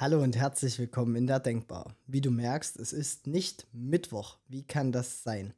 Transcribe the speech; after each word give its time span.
Hallo 0.00 0.22
und 0.22 0.36
herzlich 0.36 0.78
willkommen 0.78 1.16
in 1.16 1.26
der 1.26 1.40
Denkbar. 1.40 1.92
Wie 2.06 2.20
du 2.20 2.30
merkst, 2.30 2.78
es 2.78 2.92
ist 2.92 3.26
nicht 3.26 3.66
Mittwoch. 3.72 4.38
Wie 4.46 4.62
kann 4.62 4.92
das 4.92 5.24
sein? 5.24 5.54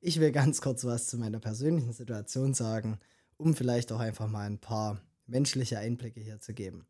Ich 0.00 0.20
will 0.20 0.30
ganz 0.30 0.60
kurz 0.60 0.84
was 0.84 1.08
zu 1.08 1.18
meiner 1.18 1.40
persönlichen 1.40 1.92
Situation 1.92 2.54
sagen, 2.54 3.00
um 3.36 3.56
vielleicht 3.56 3.90
auch 3.90 3.98
einfach 3.98 4.28
mal 4.28 4.46
ein 4.46 4.60
paar 4.60 5.00
menschliche 5.26 5.80
Einblicke 5.80 6.20
hier 6.20 6.38
zu 6.38 6.54
geben. 6.54 6.86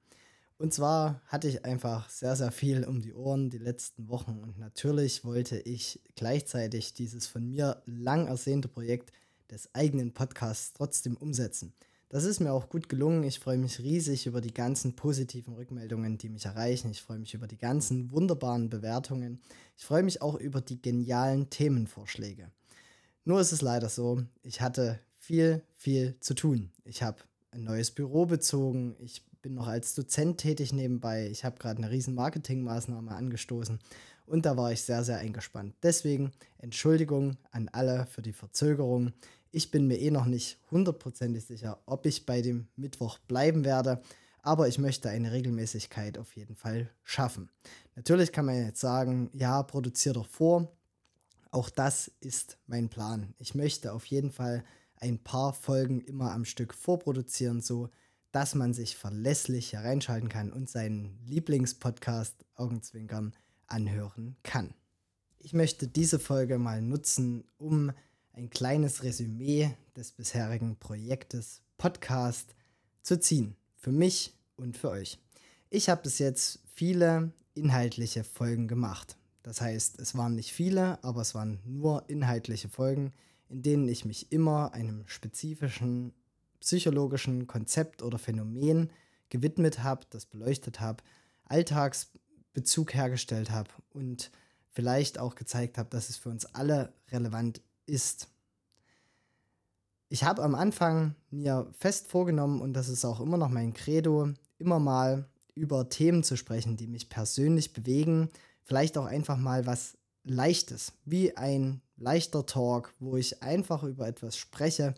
Und 0.58 0.74
zwar 0.74 1.22
hatte 1.24 1.48
ich 1.48 1.64
einfach 1.64 2.10
sehr, 2.10 2.36
sehr 2.36 2.52
viel 2.52 2.84
um 2.84 3.00
die 3.00 3.14
Ohren 3.14 3.48
die 3.48 3.56
letzten 3.56 4.10
Wochen 4.10 4.38
und 4.38 4.58
natürlich 4.58 5.24
wollte 5.24 5.58
ich 5.58 6.02
gleichzeitig 6.16 6.92
dieses 6.92 7.26
von 7.26 7.48
mir 7.48 7.80
lang 7.86 8.26
ersehnte 8.26 8.68
Projekt 8.68 9.10
des 9.50 9.74
eigenen 9.74 10.12
Podcasts 10.12 10.74
trotzdem 10.74 11.16
umsetzen. 11.16 11.72
Das 12.10 12.24
ist 12.24 12.40
mir 12.40 12.52
auch 12.52 12.68
gut 12.68 12.88
gelungen. 12.88 13.22
Ich 13.22 13.38
freue 13.38 13.56
mich 13.56 13.78
riesig 13.78 14.26
über 14.26 14.40
die 14.40 14.52
ganzen 14.52 14.96
positiven 14.96 15.54
Rückmeldungen, 15.54 16.18
die 16.18 16.28
mich 16.28 16.44
erreichen. 16.44 16.90
Ich 16.90 17.02
freue 17.02 17.20
mich 17.20 17.34
über 17.34 17.46
die 17.46 17.56
ganzen 17.56 18.10
wunderbaren 18.10 18.68
Bewertungen. 18.68 19.40
Ich 19.78 19.84
freue 19.84 20.02
mich 20.02 20.20
auch 20.20 20.34
über 20.34 20.60
die 20.60 20.82
genialen 20.82 21.50
Themenvorschläge. 21.50 22.50
Nur 23.24 23.40
ist 23.40 23.52
es 23.52 23.62
leider 23.62 23.88
so, 23.88 24.24
ich 24.42 24.60
hatte 24.60 24.98
viel, 25.14 25.62
viel 25.76 26.16
zu 26.18 26.34
tun. 26.34 26.72
Ich 26.84 27.04
habe 27.04 27.18
ein 27.52 27.62
neues 27.62 27.92
Büro 27.92 28.26
bezogen. 28.26 28.96
Ich 28.98 29.22
bin 29.40 29.54
noch 29.54 29.68
als 29.68 29.94
Dozent 29.94 30.38
tätig 30.38 30.72
nebenbei. 30.72 31.28
Ich 31.28 31.44
habe 31.44 31.58
gerade 31.60 31.78
eine 31.78 31.92
riesen 31.92 32.16
Marketingmaßnahme 32.16 33.12
angestoßen 33.14 33.78
und 34.26 34.46
da 34.46 34.56
war 34.56 34.72
ich 34.72 34.82
sehr, 34.82 35.04
sehr 35.04 35.18
eingespannt. 35.18 35.74
Deswegen 35.84 36.32
Entschuldigung 36.58 37.36
an 37.52 37.68
alle 37.68 38.06
für 38.06 38.22
die 38.22 38.32
Verzögerung. 38.32 39.12
Ich 39.52 39.70
bin 39.70 39.86
mir 39.86 39.98
eh 39.98 40.10
noch 40.10 40.26
nicht 40.26 40.58
hundertprozentig 40.70 41.44
sicher, 41.44 41.80
ob 41.86 42.06
ich 42.06 42.26
bei 42.26 42.40
dem 42.40 42.68
Mittwoch 42.76 43.18
bleiben 43.18 43.64
werde, 43.64 44.00
aber 44.42 44.68
ich 44.68 44.78
möchte 44.78 45.10
eine 45.10 45.32
Regelmäßigkeit 45.32 46.18
auf 46.18 46.36
jeden 46.36 46.56
Fall 46.56 46.90
schaffen. 47.02 47.50
Natürlich 47.96 48.32
kann 48.32 48.46
man 48.46 48.64
jetzt 48.64 48.80
sagen, 48.80 49.30
ja, 49.32 49.62
produziere 49.62 50.14
doch 50.14 50.26
vor. 50.28 50.72
Auch 51.50 51.68
das 51.68 52.10
ist 52.20 52.58
mein 52.66 52.88
Plan. 52.88 53.34
Ich 53.38 53.54
möchte 53.54 53.92
auf 53.92 54.06
jeden 54.06 54.30
Fall 54.30 54.64
ein 54.96 55.18
paar 55.18 55.52
Folgen 55.52 56.00
immer 56.00 56.32
am 56.32 56.44
Stück 56.44 56.74
vorproduzieren, 56.74 57.60
so 57.60 57.90
dass 58.32 58.54
man 58.54 58.72
sich 58.72 58.96
verlässlich 58.96 59.72
hereinschalten 59.72 60.28
kann 60.28 60.52
und 60.52 60.70
seinen 60.70 61.18
Lieblingspodcast 61.26 62.44
Augenzwinkern 62.54 63.32
anhören 63.66 64.36
kann. 64.44 64.74
Ich 65.40 65.52
möchte 65.52 65.88
diese 65.88 66.18
Folge 66.18 66.58
mal 66.58 66.82
nutzen, 66.82 67.44
um 67.56 67.92
ein 68.32 68.50
kleines 68.50 69.02
Resümee 69.02 69.74
des 69.96 70.12
bisherigen 70.12 70.76
Projektes 70.76 71.62
Podcast 71.78 72.54
zu 73.02 73.18
ziehen. 73.18 73.56
Für 73.76 73.92
mich 73.92 74.34
und 74.56 74.76
für 74.76 74.90
euch. 74.90 75.18
Ich 75.70 75.88
habe 75.88 76.02
bis 76.02 76.18
jetzt 76.18 76.60
viele 76.74 77.32
inhaltliche 77.54 78.24
Folgen 78.24 78.68
gemacht. 78.68 79.16
Das 79.42 79.60
heißt, 79.60 79.98
es 79.98 80.16
waren 80.16 80.34
nicht 80.34 80.52
viele, 80.52 81.02
aber 81.02 81.22
es 81.22 81.34
waren 81.34 81.60
nur 81.64 82.08
inhaltliche 82.08 82.68
Folgen, 82.68 83.12
in 83.48 83.62
denen 83.62 83.88
ich 83.88 84.04
mich 84.04 84.30
immer 84.32 84.72
einem 84.74 85.06
spezifischen 85.06 86.12
psychologischen 86.60 87.46
Konzept 87.46 88.02
oder 88.02 88.18
Phänomen 88.18 88.90
gewidmet 89.30 89.82
habe, 89.82 90.06
das 90.10 90.26
beleuchtet 90.26 90.80
habe, 90.80 91.02
Alltagsbezug 91.44 92.94
hergestellt 92.94 93.50
habe 93.50 93.70
und 93.90 94.30
vielleicht 94.70 95.18
auch 95.18 95.34
gezeigt 95.34 95.78
habe, 95.78 95.88
dass 95.88 96.10
es 96.10 96.16
für 96.16 96.28
uns 96.28 96.46
alle 96.46 96.92
relevant 97.10 97.62
ist. 97.90 98.28
Ich 100.08 100.24
habe 100.24 100.42
am 100.42 100.54
Anfang 100.54 101.14
mir 101.30 101.70
fest 101.78 102.08
vorgenommen, 102.08 102.60
und 102.60 102.72
das 102.72 102.88
ist 102.88 103.04
auch 103.04 103.20
immer 103.20 103.36
noch 103.36 103.48
mein 103.48 103.74
Credo, 103.74 104.30
immer 104.58 104.80
mal 104.80 105.28
über 105.54 105.88
Themen 105.88 106.22
zu 106.22 106.36
sprechen, 106.36 106.76
die 106.76 106.86
mich 106.86 107.08
persönlich 107.08 107.72
bewegen. 107.72 108.30
Vielleicht 108.64 108.98
auch 108.98 109.06
einfach 109.06 109.36
mal 109.36 109.66
was 109.66 109.96
Leichtes, 110.24 110.92
wie 111.04 111.36
ein 111.36 111.80
leichter 111.96 112.46
Talk, 112.46 112.94
wo 112.98 113.16
ich 113.16 113.42
einfach 113.42 113.82
über 113.82 114.08
etwas 114.08 114.36
spreche, 114.36 114.94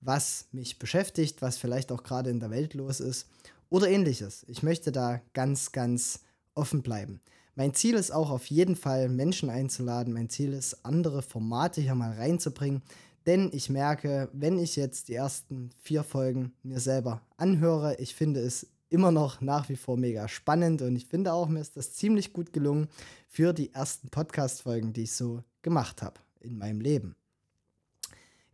was 0.00 0.46
mich 0.52 0.78
beschäftigt, 0.78 1.42
was 1.42 1.56
vielleicht 1.56 1.90
auch 1.90 2.02
gerade 2.02 2.30
in 2.30 2.40
der 2.40 2.50
Welt 2.50 2.74
los 2.74 3.00
ist 3.00 3.26
oder 3.70 3.88
ähnliches. 3.88 4.44
Ich 4.48 4.62
möchte 4.62 4.92
da 4.92 5.20
ganz, 5.32 5.72
ganz 5.72 6.20
offen 6.54 6.82
bleiben. 6.82 7.20
Mein 7.56 7.72
Ziel 7.72 7.94
ist 7.94 8.10
auch 8.10 8.30
auf 8.30 8.46
jeden 8.46 8.74
Fall, 8.74 9.08
Menschen 9.08 9.48
einzuladen. 9.48 10.12
Mein 10.12 10.28
Ziel 10.28 10.52
ist, 10.52 10.84
andere 10.84 11.22
Formate 11.22 11.80
hier 11.80 11.94
mal 11.94 12.12
reinzubringen. 12.12 12.82
Denn 13.26 13.50
ich 13.52 13.70
merke, 13.70 14.28
wenn 14.32 14.58
ich 14.58 14.76
jetzt 14.76 15.08
die 15.08 15.14
ersten 15.14 15.70
vier 15.80 16.02
Folgen 16.02 16.52
mir 16.62 16.80
selber 16.80 17.22
anhöre, 17.36 17.96
ich 17.96 18.14
finde 18.14 18.40
es 18.40 18.66
immer 18.90 19.12
noch 19.12 19.40
nach 19.40 19.68
wie 19.68 19.76
vor 19.76 19.96
mega 19.96 20.28
spannend 20.28 20.82
und 20.82 20.94
ich 20.94 21.06
finde 21.06 21.32
auch, 21.32 21.48
mir 21.48 21.60
ist 21.60 21.76
das 21.76 21.94
ziemlich 21.94 22.32
gut 22.32 22.52
gelungen 22.52 22.88
für 23.28 23.52
die 23.52 23.72
ersten 23.72 24.08
Podcast-Folgen, 24.08 24.92
die 24.92 25.04
ich 25.04 25.12
so 25.12 25.42
gemacht 25.62 26.02
habe 26.02 26.20
in 26.40 26.58
meinem 26.58 26.80
Leben. 26.80 27.16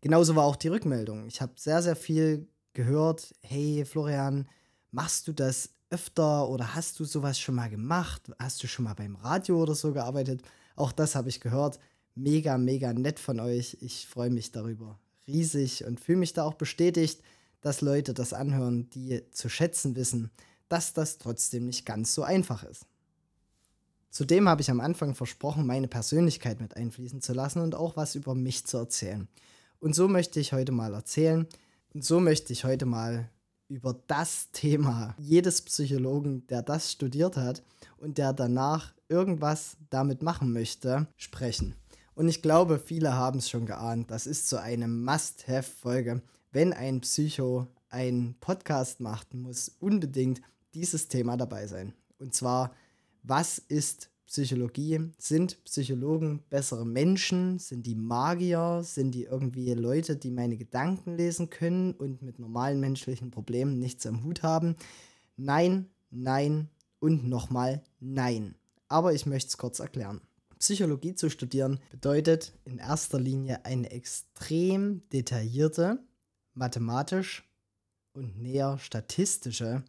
Genauso 0.00 0.36
war 0.36 0.44
auch 0.44 0.56
die 0.56 0.68
Rückmeldung. 0.68 1.26
Ich 1.26 1.40
habe 1.42 1.52
sehr, 1.56 1.82
sehr 1.82 1.96
viel 1.96 2.48
gehört. 2.72 3.34
Hey 3.42 3.84
Florian, 3.84 4.48
machst 4.92 5.26
du 5.26 5.32
das 5.32 5.70
öfter 5.90 6.48
oder 6.48 6.74
hast 6.74 6.98
du 7.00 7.04
sowas 7.04 7.38
schon 7.38 7.56
mal 7.56 7.68
gemacht? 7.68 8.30
Hast 8.38 8.62
du 8.62 8.66
schon 8.66 8.84
mal 8.84 8.94
beim 8.94 9.16
Radio 9.16 9.60
oder 9.62 9.74
so 9.74 9.92
gearbeitet? 9.92 10.42
Auch 10.76 10.92
das 10.92 11.14
habe 11.14 11.28
ich 11.28 11.40
gehört. 11.40 11.78
Mega, 12.14 12.58
mega 12.58 12.92
nett 12.92 13.18
von 13.18 13.40
euch. 13.40 13.76
Ich 13.80 14.06
freue 14.06 14.30
mich 14.30 14.52
darüber 14.52 14.98
riesig 15.26 15.84
und 15.84 16.00
fühle 16.00 16.18
mich 16.18 16.32
da 16.32 16.44
auch 16.44 16.54
bestätigt, 16.54 17.22
dass 17.60 17.80
Leute 17.80 18.14
das 18.14 18.32
anhören, 18.32 18.88
die 18.90 19.22
zu 19.32 19.48
schätzen 19.48 19.96
wissen, 19.96 20.30
dass 20.68 20.92
das 20.92 21.18
trotzdem 21.18 21.66
nicht 21.66 21.84
ganz 21.84 22.14
so 22.14 22.22
einfach 22.22 22.64
ist. 22.64 22.86
Zudem 24.10 24.48
habe 24.48 24.62
ich 24.62 24.70
am 24.70 24.80
Anfang 24.80 25.14
versprochen, 25.14 25.66
meine 25.66 25.86
Persönlichkeit 25.86 26.60
mit 26.60 26.76
einfließen 26.76 27.20
zu 27.20 27.32
lassen 27.32 27.60
und 27.60 27.74
auch 27.74 27.96
was 27.96 28.14
über 28.14 28.34
mich 28.34 28.66
zu 28.66 28.78
erzählen. 28.78 29.28
Und 29.78 29.94
so 29.94 30.08
möchte 30.08 30.40
ich 30.40 30.52
heute 30.52 30.72
mal 30.72 30.94
erzählen 30.94 31.46
und 31.94 32.04
so 32.04 32.20
möchte 32.20 32.52
ich 32.52 32.64
heute 32.64 32.86
mal 32.86 33.30
über 33.70 33.94
das 34.08 34.50
Thema 34.52 35.14
jedes 35.18 35.62
Psychologen, 35.62 36.46
der 36.48 36.62
das 36.62 36.92
studiert 36.92 37.36
hat 37.36 37.62
und 37.98 38.18
der 38.18 38.32
danach 38.32 38.92
irgendwas 39.08 39.76
damit 39.88 40.22
machen 40.22 40.52
möchte, 40.52 41.06
sprechen. 41.16 41.76
Und 42.14 42.28
ich 42.28 42.42
glaube, 42.42 42.78
viele 42.78 43.14
haben 43.14 43.38
es 43.38 43.48
schon 43.48 43.66
geahnt. 43.66 44.10
Das 44.10 44.26
ist 44.26 44.48
so 44.48 44.56
eine 44.56 44.88
Must-Have-Folge. 44.88 46.20
Wenn 46.52 46.72
ein 46.72 47.00
Psycho 47.00 47.68
einen 47.88 48.34
Podcast 48.40 49.00
macht, 49.00 49.32
muss 49.34 49.70
unbedingt 49.78 50.42
dieses 50.74 51.08
Thema 51.08 51.36
dabei 51.36 51.66
sein. 51.66 51.94
Und 52.18 52.34
zwar, 52.34 52.74
was 53.22 53.58
ist 53.58 54.10
Psychologie? 54.30 55.10
Sind 55.18 55.62
Psychologen 55.64 56.44
bessere 56.50 56.86
Menschen? 56.86 57.58
Sind 57.58 57.84
die 57.84 57.96
Magier? 57.96 58.82
Sind 58.84 59.10
die 59.10 59.24
irgendwie 59.24 59.72
Leute, 59.74 60.14
die 60.14 60.30
meine 60.30 60.56
Gedanken 60.56 61.16
lesen 61.16 61.50
können 61.50 61.94
und 61.94 62.22
mit 62.22 62.38
normalen 62.38 62.78
menschlichen 62.78 63.32
Problemen 63.32 63.80
nichts 63.80 64.06
am 64.06 64.22
Hut 64.22 64.44
haben? 64.44 64.76
Nein, 65.36 65.90
nein 66.12 66.68
und 67.00 67.28
nochmal 67.28 67.82
nein. 67.98 68.54
Aber 68.86 69.12
ich 69.14 69.26
möchte 69.26 69.48
es 69.48 69.58
kurz 69.58 69.80
erklären. 69.80 70.20
Psychologie 70.60 71.16
zu 71.16 71.28
studieren 71.28 71.80
bedeutet 71.90 72.52
in 72.64 72.78
erster 72.78 73.18
Linie 73.18 73.64
eine 73.64 73.90
extrem 73.90 75.02
detaillierte, 75.08 75.98
mathematisch 76.54 77.50
und 78.12 78.40
näher 78.40 78.78
statistische 78.78 79.82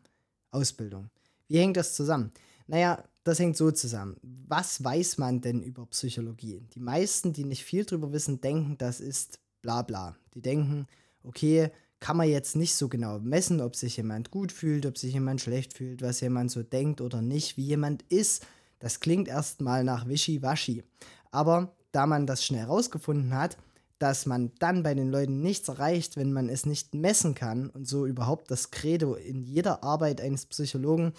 Ausbildung. 0.49 1.11
Wie 1.47 1.59
hängt 1.59 1.77
das 1.77 1.95
zusammen? 1.95 2.31
Naja, 2.71 3.03
das 3.25 3.37
hängt 3.37 3.57
so 3.57 3.69
zusammen. 3.69 4.15
Was 4.23 4.81
weiß 4.81 5.17
man 5.17 5.41
denn 5.41 5.61
über 5.61 5.85
Psychologie? 5.87 6.65
Die 6.73 6.79
meisten, 6.79 7.33
die 7.33 7.43
nicht 7.43 7.65
viel 7.65 7.83
drüber 7.83 8.13
wissen, 8.13 8.39
denken, 8.39 8.77
das 8.77 9.01
ist 9.01 9.39
bla 9.61 9.81
bla. 9.81 10.15
Die 10.35 10.41
denken, 10.41 10.87
okay, 11.21 11.69
kann 11.99 12.15
man 12.15 12.29
jetzt 12.29 12.55
nicht 12.55 12.73
so 12.73 12.87
genau 12.87 13.19
messen, 13.19 13.59
ob 13.59 13.75
sich 13.75 13.97
jemand 13.97 14.31
gut 14.31 14.53
fühlt, 14.53 14.85
ob 14.85 14.97
sich 14.97 15.11
jemand 15.11 15.41
schlecht 15.41 15.73
fühlt, 15.73 16.01
was 16.01 16.21
jemand 16.21 16.49
so 16.49 16.63
denkt 16.63 17.01
oder 17.01 17.21
nicht, 17.21 17.57
wie 17.57 17.65
jemand 17.65 18.03
ist. 18.03 18.47
Das 18.79 19.01
klingt 19.01 19.27
erstmal 19.27 19.83
nach 19.83 20.07
Wischiwaschi. 20.07 20.85
Aber 21.29 21.75
da 21.91 22.05
man 22.05 22.25
das 22.25 22.45
schnell 22.45 22.63
rausgefunden 22.63 23.35
hat, 23.35 23.57
dass 23.99 24.25
man 24.25 24.53
dann 24.59 24.81
bei 24.81 24.93
den 24.93 25.11
Leuten 25.11 25.41
nichts 25.41 25.67
erreicht, 25.67 26.15
wenn 26.15 26.31
man 26.31 26.47
es 26.47 26.65
nicht 26.65 26.95
messen 26.95 27.35
kann 27.35 27.69
und 27.69 27.85
so 27.85 28.05
überhaupt 28.05 28.49
das 28.49 28.71
Credo 28.71 29.15
in 29.15 29.43
jeder 29.43 29.83
Arbeit 29.83 30.21
eines 30.21 30.45
Psychologen 30.45 31.11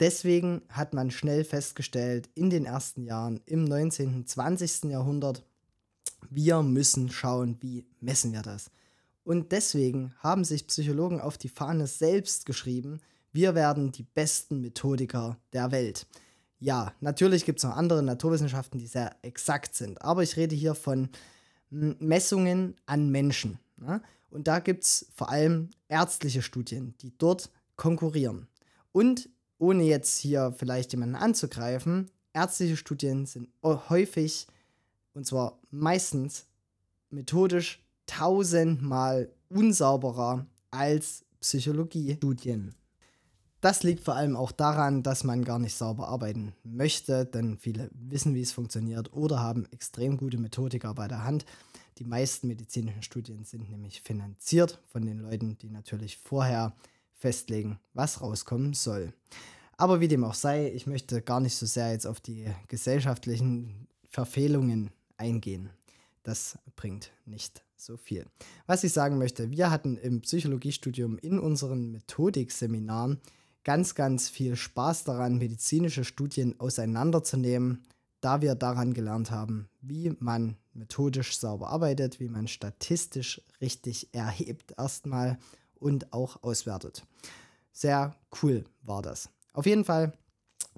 Deswegen 0.00 0.62
hat 0.68 0.94
man 0.94 1.10
schnell 1.10 1.44
festgestellt, 1.44 2.28
in 2.34 2.50
den 2.50 2.64
ersten 2.64 3.02
Jahren 3.04 3.40
im 3.46 3.64
19., 3.64 4.26
20. 4.26 4.84
Jahrhundert, 4.84 5.44
wir 6.30 6.62
müssen 6.62 7.10
schauen, 7.10 7.56
wie 7.60 7.86
messen 8.00 8.32
wir 8.32 8.42
das. 8.42 8.70
Und 9.24 9.52
deswegen 9.52 10.14
haben 10.18 10.44
sich 10.44 10.66
Psychologen 10.66 11.20
auf 11.20 11.36
die 11.36 11.48
Fahne 11.48 11.86
selbst 11.86 12.46
geschrieben, 12.46 13.00
wir 13.32 13.54
werden 13.54 13.92
die 13.92 14.04
besten 14.04 14.60
Methodiker 14.60 15.36
der 15.52 15.70
Welt. 15.70 16.06
Ja, 16.60 16.92
natürlich 17.00 17.44
gibt 17.44 17.58
es 17.58 17.64
noch 17.64 17.76
andere 17.76 18.02
Naturwissenschaften, 18.02 18.78
die 18.78 18.86
sehr 18.86 19.14
exakt 19.22 19.74
sind, 19.74 20.00
aber 20.02 20.22
ich 20.22 20.36
rede 20.36 20.56
hier 20.56 20.74
von 20.74 21.08
Messungen 21.70 22.74
an 22.86 23.10
Menschen. 23.10 23.58
Ne? 23.76 24.00
Und 24.30 24.48
da 24.48 24.58
gibt 24.60 24.84
es 24.84 25.06
vor 25.14 25.28
allem 25.30 25.70
ärztliche 25.88 26.42
Studien, 26.42 26.94
die 27.00 27.12
dort 27.16 27.50
konkurrieren. 27.76 28.48
Und 28.92 29.28
ohne 29.58 29.84
jetzt 29.84 30.18
hier 30.18 30.54
vielleicht 30.56 30.92
jemanden 30.92 31.16
anzugreifen, 31.16 32.10
ärztliche 32.32 32.76
Studien 32.76 33.26
sind 33.26 33.48
häufig, 33.62 34.46
und 35.14 35.26
zwar 35.26 35.58
meistens 35.70 36.46
methodisch 37.10 37.82
tausendmal 38.06 39.30
unsauberer 39.48 40.46
als 40.70 41.24
Psychologiestudien. 41.40 42.74
Das 43.60 43.82
liegt 43.82 44.04
vor 44.04 44.14
allem 44.14 44.36
auch 44.36 44.52
daran, 44.52 45.02
dass 45.02 45.24
man 45.24 45.44
gar 45.44 45.58
nicht 45.58 45.74
sauber 45.74 46.08
arbeiten 46.08 46.54
möchte, 46.62 47.26
denn 47.26 47.58
viele 47.58 47.90
wissen, 47.92 48.34
wie 48.34 48.42
es 48.42 48.52
funktioniert 48.52 49.12
oder 49.12 49.40
haben 49.40 49.66
extrem 49.72 50.16
gute 50.16 50.38
Methodiker 50.38 50.94
bei 50.94 51.08
der 51.08 51.24
Hand. 51.24 51.44
Die 51.98 52.04
meisten 52.04 52.46
medizinischen 52.46 53.02
Studien 53.02 53.44
sind 53.44 53.68
nämlich 53.68 54.00
finanziert 54.02 54.80
von 54.86 55.04
den 55.04 55.18
Leuten, 55.18 55.58
die 55.58 55.70
natürlich 55.70 56.18
vorher 56.18 56.72
festlegen, 57.18 57.78
was 57.94 58.22
rauskommen 58.22 58.72
soll. 58.72 59.12
Aber 59.76 60.00
wie 60.00 60.08
dem 60.08 60.24
auch 60.24 60.34
sei, 60.34 60.72
ich 60.72 60.86
möchte 60.86 61.20
gar 61.22 61.40
nicht 61.40 61.54
so 61.54 61.66
sehr 61.66 61.92
jetzt 61.92 62.06
auf 62.06 62.20
die 62.20 62.46
gesellschaftlichen 62.68 63.86
Verfehlungen 64.08 64.90
eingehen. 65.16 65.70
Das 66.22 66.58
bringt 66.74 67.12
nicht 67.26 67.62
so 67.76 67.96
viel. 67.96 68.26
Was 68.66 68.84
ich 68.84 68.92
sagen 68.92 69.18
möchte, 69.18 69.50
wir 69.50 69.70
hatten 69.70 69.96
im 69.96 70.20
Psychologiestudium 70.20 71.18
in 71.18 71.38
unseren 71.38 71.92
Methodikseminaren 71.92 73.20
ganz, 73.64 73.94
ganz 73.94 74.28
viel 74.28 74.56
Spaß 74.56 75.04
daran, 75.04 75.38
medizinische 75.38 76.04
Studien 76.04 76.58
auseinanderzunehmen, 76.58 77.84
da 78.20 78.40
wir 78.40 78.54
daran 78.54 78.94
gelernt 78.94 79.30
haben, 79.30 79.68
wie 79.80 80.12
man 80.18 80.56
methodisch 80.74 81.38
sauber 81.38 81.68
arbeitet, 81.68 82.18
wie 82.18 82.28
man 82.28 82.48
statistisch 82.48 83.40
richtig 83.60 84.12
erhebt 84.12 84.74
erstmal 84.76 85.38
und 85.80 86.12
auch 86.12 86.42
auswertet. 86.42 87.06
Sehr 87.72 88.16
cool 88.42 88.64
war 88.82 89.02
das. 89.02 89.30
Auf 89.52 89.66
jeden 89.66 89.84
Fall 89.84 90.12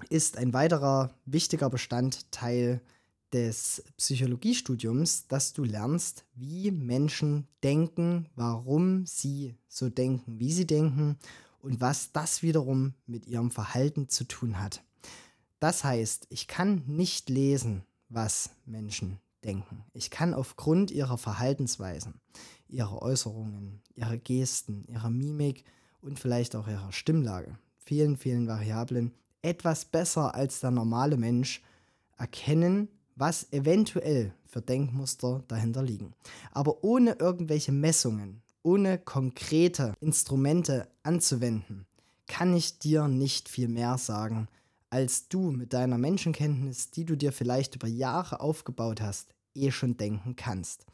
ist 0.09 0.37
ein 0.37 0.53
weiterer 0.53 1.11
wichtiger 1.25 1.69
Bestandteil 1.69 2.81
des 3.33 3.83
Psychologiestudiums, 3.97 5.27
dass 5.27 5.53
du 5.53 5.63
lernst, 5.63 6.25
wie 6.35 6.71
Menschen 6.71 7.47
denken, 7.63 8.27
warum 8.35 9.05
sie 9.05 9.55
so 9.67 9.89
denken, 9.89 10.39
wie 10.39 10.51
sie 10.51 10.67
denken 10.67 11.17
und 11.61 11.79
was 11.79 12.11
das 12.11 12.43
wiederum 12.43 12.93
mit 13.05 13.27
ihrem 13.27 13.51
Verhalten 13.51 14.09
zu 14.09 14.25
tun 14.25 14.59
hat. 14.59 14.83
Das 15.59 15.83
heißt, 15.83 16.27
ich 16.29 16.47
kann 16.47 16.83
nicht 16.87 17.29
lesen, 17.29 17.83
was 18.09 18.49
Menschen 18.65 19.19
denken. 19.43 19.85
Ich 19.93 20.09
kann 20.09 20.33
aufgrund 20.33 20.91
ihrer 20.91 21.17
Verhaltensweisen, 21.17 22.19
ihrer 22.71 23.01
Äußerungen, 23.01 23.81
ihrer 23.95 24.17
Gesten, 24.17 24.85
ihrer 24.87 25.09
Mimik 25.09 25.65
und 26.01 26.19
vielleicht 26.19 26.55
auch 26.55 26.67
ihrer 26.67 26.91
Stimmlage, 26.91 27.57
vielen, 27.77 28.17
vielen 28.17 28.47
Variablen, 28.47 29.11
etwas 29.41 29.85
besser 29.85 30.35
als 30.35 30.59
der 30.59 30.71
normale 30.71 31.17
Mensch 31.17 31.61
erkennen, 32.17 32.87
was 33.15 33.51
eventuell 33.51 34.33
für 34.45 34.61
Denkmuster 34.61 35.43
dahinter 35.47 35.83
liegen. 35.83 36.13
Aber 36.51 36.83
ohne 36.83 37.13
irgendwelche 37.19 37.71
Messungen, 37.71 38.41
ohne 38.63 38.97
konkrete 38.97 39.93
Instrumente 39.99 40.87
anzuwenden, 41.03 41.85
kann 42.27 42.55
ich 42.55 42.79
dir 42.79 43.07
nicht 43.07 43.49
viel 43.49 43.67
mehr 43.67 43.97
sagen, 43.97 44.47
als 44.89 45.27
du 45.29 45.51
mit 45.51 45.73
deiner 45.73 45.97
Menschenkenntnis, 45.97 46.91
die 46.91 47.05
du 47.05 47.15
dir 47.15 47.31
vielleicht 47.31 47.75
über 47.75 47.87
Jahre 47.87 48.39
aufgebaut 48.39 49.01
hast, 49.01 49.33
eh 49.55 49.71
schon 49.71 49.97
denken 49.97 50.35
kannst. 50.35 50.85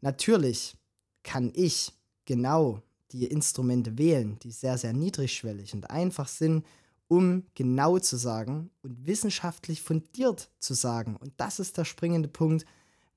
Natürlich 0.00 0.76
kann 1.22 1.52
ich 1.54 1.92
genau 2.24 2.82
die 3.12 3.26
Instrumente 3.26 3.98
wählen, 3.98 4.38
die 4.42 4.50
sehr, 4.50 4.78
sehr 4.78 4.92
niedrigschwellig 4.92 5.74
und 5.74 5.90
einfach 5.90 6.28
sind, 6.28 6.64
um 7.08 7.44
genau 7.54 7.98
zu 7.98 8.16
sagen 8.16 8.70
und 8.82 9.06
wissenschaftlich 9.06 9.82
fundiert 9.82 10.50
zu 10.58 10.72
sagen. 10.74 11.16
Und 11.16 11.32
das 11.36 11.58
ist 11.58 11.76
der 11.76 11.84
springende 11.84 12.28
Punkt, 12.28 12.64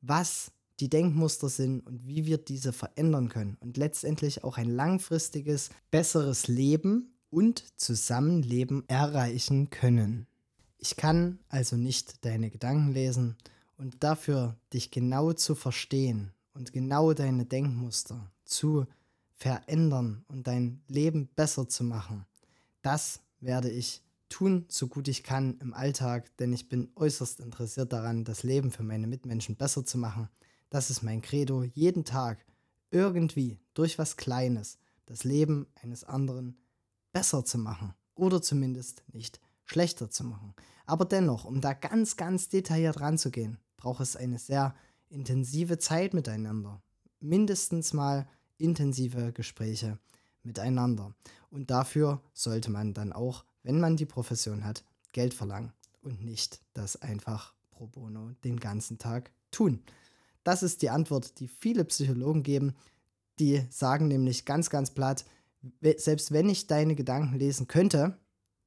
was 0.02 0.52
die 0.82 0.90
Denkmuster 0.90 1.48
sind 1.48 1.80
und 1.88 2.06
wie 2.06 2.26
wir 2.26 2.38
diese 2.38 2.74
verändern 2.74 3.30
können 3.30 3.56
und 3.62 3.78
letztendlich 3.78 4.44
auch 4.44 4.58
ein 4.58 4.70
langfristiges, 4.70 5.70
besseres 5.92 6.50
Leben 6.50 7.14
und 7.30 7.64
Zusammenleben 7.80 8.84
erreichen 8.90 9.70
können. 9.70 10.28
Ich 10.78 10.98
kann 10.98 11.40
also 11.48 11.78
nicht 11.78 12.26
deine 12.26 12.50
Gedanken 12.50 12.92
lesen 12.92 13.38
und 13.78 14.04
dafür 14.04 14.58
dich 14.74 14.92
genau 14.92 15.32
zu 15.32 15.56
verstehen 15.56 16.35
und 16.56 16.74
genau 16.74 17.14
deine 17.14 17.46
Denkmuster 17.46 18.32
zu 18.44 18.88
verändern 19.36 20.26
und 20.28 20.48
dein 20.48 20.82
Leben 20.88 21.28
besser 21.36 21.70
zu 21.70 21.84
machen, 21.84 22.26
das 22.82 23.22
werde 23.40 23.70
ich 23.70 24.02
tun, 24.30 24.66
so 24.68 24.88
gut 24.88 25.08
ich 25.08 25.22
kann 25.22 25.60
im 25.60 25.76
Alltag, 25.76 26.36
denn 26.38 26.52
ich 26.52 26.68
bin 26.68 26.90
äußerst 26.96 27.40
interessiert 27.40 27.94
daran, 27.94 28.24
das 28.24 28.42
Leben 28.42 28.72
für 28.72 28.82
meine 28.82 29.06
Mitmenschen 29.06 29.56
besser 29.56 29.86
zu 29.86 30.00
machen 30.00 30.30
das 30.76 30.90
ist 30.90 31.04
mein 31.04 31.22
Credo, 31.22 31.64
jeden 31.64 32.04
Tag 32.04 32.46
irgendwie 32.92 33.60
durch 33.74 33.98
was 33.98 34.18
Kleines 34.18 34.78
das 35.06 35.24
Leben 35.24 35.68
eines 35.82 36.04
anderen 36.04 36.58
besser 37.14 37.46
zu 37.46 37.58
machen 37.58 37.94
oder 38.16 38.42
zumindest 38.42 39.04
nicht 39.14 39.40
schlechter 39.64 40.10
zu 40.10 40.24
machen. 40.26 40.54
Aber 40.86 41.06
dennoch, 41.06 41.46
um 41.46 41.62
da 41.62 41.72
ganz, 41.74 42.18
ganz 42.18 42.50
detailliert 42.50 43.00
ranzugehen, 43.00 43.58
braucht 43.78 44.02
es 44.02 44.16
eine 44.16 44.38
sehr 44.38 44.76
intensive 45.10 45.78
Zeit 45.78 46.14
miteinander. 46.14 46.82
Mindestens 47.20 47.94
mal 47.94 48.28
intensive 48.58 49.34
Gespräche 49.34 50.00
miteinander. 50.44 51.14
Und 51.50 51.72
dafür 51.72 52.22
sollte 52.34 52.72
man 52.72 52.94
dann 52.94 53.14
auch, 53.14 53.46
wenn 53.64 53.80
man 53.80 53.98
die 53.98 54.06
Profession 54.06 54.64
hat, 54.64 54.84
Geld 55.12 55.34
verlangen 55.34 55.74
und 56.02 56.24
nicht 56.24 56.62
das 56.74 57.02
einfach 57.02 57.54
pro 57.72 57.88
bono 57.88 58.32
den 58.44 58.60
ganzen 58.60 58.98
Tag 58.98 59.32
tun. 59.52 59.82
Das 60.44 60.62
ist 60.62 60.82
die 60.82 60.90
Antwort, 60.90 61.40
die 61.40 61.48
viele 61.48 61.86
Psychologen 61.86 62.44
geben. 62.44 62.76
Die 63.40 63.64
sagen 63.70 64.08
nämlich 64.08 64.46
ganz, 64.46 64.70
ganz 64.70 64.92
platt, 64.92 65.26
selbst 65.98 66.32
wenn 66.32 66.48
ich 66.50 66.68
deine 66.68 66.96
Gedanken 66.96 67.38
lesen 67.38 67.68
könnte, 67.68 68.18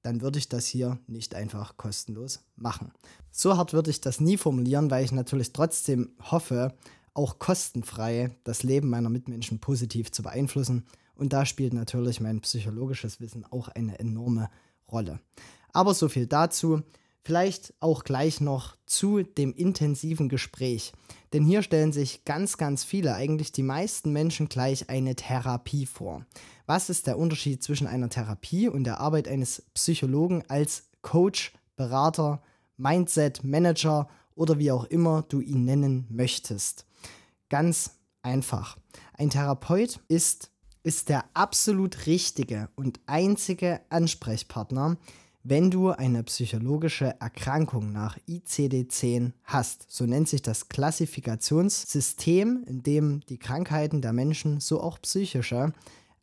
dann 0.02 0.20
würde 0.20 0.38
ich 0.38 0.48
das 0.48 0.66
hier 0.66 0.98
nicht 1.06 1.34
einfach 1.34 1.76
kostenlos 1.76 2.44
machen. 2.56 2.92
So 3.30 3.56
hart 3.56 3.72
würde 3.72 3.90
ich 3.90 4.00
das 4.00 4.20
nie 4.20 4.36
formulieren, 4.36 4.90
weil 4.90 5.04
ich 5.04 5.12
natürlich 5.12 5.52
trotzdem 5.52 6.10
hoffe, 6.30 6.74
auch 7.14 7.38
kostenfrei 7.38 8.36
das 8.44 8.62
Leben 8.62 8.90
meiner 8.90 9.10
Mitmenschen 9.10 9.58
positiv 9.58 10.12
zu 10.12 10.22
beeinflussen. 10.22 10.86
Und 11.16 11.32
da 11.32 11.44
spielt 11.44 11.74
natürlich 11.74 12.20
mein 12.20 12.40
psychologisches 12.40 13.20
Wissen 13.20 13.44
auch 13.44 13.68
eine 13.68 13.98
enorme 13.98 14.50
Rolle. 14.90 15.18
Aber 15.72 15.94
so 15.94 16.08
viel 16.08 16.26
dazu. 16.26 16.82
Vielleicht 17.28 17.74
auch 17.80 18.04
gleich 18.04 18.40
noch 18.40 18.74
zu 18.86 19.22
dem 19.22 19.52
intensiven 19.52 20.30
Gespräch. 20.30 20.94
Denn 21.34 21.44
hier 21.44 21.60
stellen 21.60 21.92
sich 21.92 22.24
ganz, 22.24 22.56
ganz 22.56 22.84
viele, 22.84 23.14
eigentlich 23.16 23.52
die 23.52 23.62
meisten 23.62 24.14
Menschen 24.14 24.48
gleich 24.48 24.88
eine 24.88 25.14
Therapie 25.14 25.84
vor. 25.84 26.24
Was 26.64 26.88
ist 26.88 27.06
der 27.06 27.18
Unterschied 27.18 27.62
zwischen 27.62 27.86
einer 27.86 28.08
Therapie 28.08 28.66
und 28.66 28.84
der 28.84 29.00
Arbeit 29.00 29.28
eines 29.28 29.62
Psychologen 29.74 30.42
als 30.48 30.84
Coach, 31.02 31.52
Berater, 31.76 32.40
Mindset, 32.78 33.44
Manager 33.44 34.08
oder 34.34 34.58
wie 34.58 34.72
auch 34.72 34.84
immer 34.84 35.20
du 35.28 35.42
ihn 35.42 35.66
nennen 35.66 36.06
möchtest? 36.08 36.86
Ganz 37.50 37.90
einfach. 38.22 38.78
Ein 39.12 39.28
Therapeut 39.28 40.00
ist, 40.08 40.50
ist 40.82 41.10
der 41.10 41.26
absolut 41.34 42.06
richtige 42.06 42.70
und 42.74 43.00
einzige 43.04 43.82
Ansprechpartner, 43.90 44.96
wenn 45.50 45.70
du 45.70 45.90
eine 45.90 46.24
psychologische 46.24 47.18
Erkrankung 47.20 47.90
nach 47.90 48.18
ICD-10 48.28 49.32
hast. 49.44 49.86
So 49.88 50.04
nennt 50.04 50.28
sich 50.28 50.42
das 50.42 50.68
Klassifikationssystem, 50.68 52.64
in 52.66 52.82
dem 52.82 53.20
die 53.30 53.38
Krankheiten 53.38 54.02
der 54.02 54.12
Menschen, 54.12 54.60
so 54.60 54.82
auch 54.82 55.00
psychische, 55.00 55.72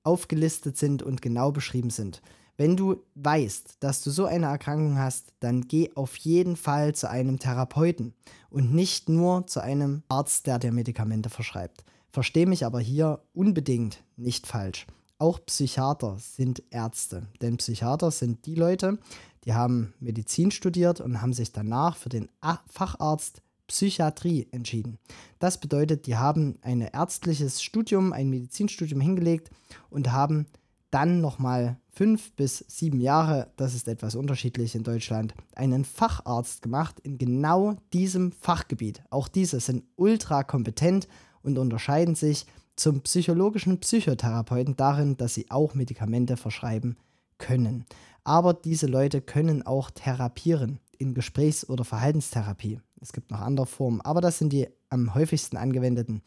aufgelistet 0.04 0.78
sind 0.78 1.02
und 1.02 1.24
genau 1.24 1.52
beschrieben 1.52 1.90
sind. 1.90 2.22
Wenn 2.56 2.78
du 2.78 3.04
weißt, 3.16 3.78
dass 3.80 4.04
du 4.04 4.12
so 4.12 4.26
eine 4.26 4.46
Erkrankung 4.46 5.00
hast, 5.00 5.34
dann 5.40 5.62
geh 5.62 5.90
auf 5.96 6.16
jeden 6.18 6.56
Fall 6.56 6.94
zu 6.94 7.10
einem 7.10 7.40
Therapeuten 7.40 8.14
und 8.52 8.76
nicht 8.76 9.10
nur 9.10 9.48
zu 9.48 9.60
einem 9.60 10.04
Arzt, 10.08 10.46
der 10.46 10.60
dir 10.60 10.72
Medikamente 10.72 11.32
verschreibt. 11.32 11.84
Verstehe 12.12 12.46
mich 12.46 12.64
aber 12.64 12.80
hier 12.80 13.22
unbedingt 13.34 14.04
nicht 14.18 14.46
falsch. 14.46 14.86
Auch 15.18 15.40
Psychiater 15.46 16.18
sind 16.20 16.62
Ärzte, 16.72 17.28
denn 17.42 17.58
Psychiater 17.58 18.12
sind 18.12 18.46
die 18.46 18.56
Leute, 18.56 19.00
die 19.46 19.54
haben 19.54 19.94
Medizin 20.00 20.52
studiert 20.52 21.00
und 21.00 21.22
haben 21.22 21.32
sich 21.32 21.54
danach 21.54 21.96
für 21.96 22.10
den 22.10 22.28
Facharzt 22.68 23.42
Psychiatrie 23.68 24.48
entschieden. 24.52 25.00
Das 25.40 25.60
bedeutet, 25.60 26.06
die 26.06 26.18
haben 26.18 26.58
ein 26.62 26.82
ärztliches 26.82 27.64
Studium, 27.64 28.12
ein 28.12 28.30
Medizinstudium 28.30 29.00
hingelegt 29.00 29.52
und 29.90 30.12
haben 30.12 30.48
dann 30.92 31.22
nochmal 31.22 31.78
fünf 31.90 32.34
bis 32.34 32.66
sieben 32.68 33.00
Jahre, 33.00 33.52
das 33.56 33.74
ist 33.74 33.88
etwas 33.88 34.16
unterschiedlich 34.16 34.76
in 34.76 34.84
Deutschland, 34.84 35.34
einen 35.56 35.86
Facharzt 35.86 36.62
gemacht 36.62 37.00
in 37.00 37.18
genau 37.18 37.76
diesem 37.94 38.34
Fachgebiet. 38.34 39.02
Auch 39.10 39.28
diese 39.28 39.60
sind 39.60 39.84
ultra 39.96 40.44
kompetent 40.44 41.08
und 41.42 41.58
unterscheiden 41.58 42.16
sich 42.16 42.46
zum 42.76 43.02
psychologischen 43.02 43.80
Psychotherapeuten 43.80 44.76
darin, 44.76 45.18
dass 45.18 45.34
sie 45.34 45.50
auch 45.50 45.74
Medikamente 45.74 46.38
verschreiben 46.38 46.98
können. 47.38 47.86
Aber 48.24 48.54
diese 48.54 48.88
Leute 48.88 49.22
können 49.22 49.66
auch 49.66 49.92
therapieren 49.92 50.80
in 50.98 51.14
Gesprächs- 51.14 51.70
oder 51.70 51.84
Verhaltenstherapie. 51.84 52.80
Es 53.02 53.14
gibt 53.14 53.32
noch 53.32 53.42
andere 53.42 53.66
Formen, 53.66 54.02
aber 54.02 54.22
das 54.22 54.38
sind 54.38 54.52
die 54.52 54.68
am 54.90 55.14
häufigsten 55.14 55.58
angewendeten. 55.58 56.22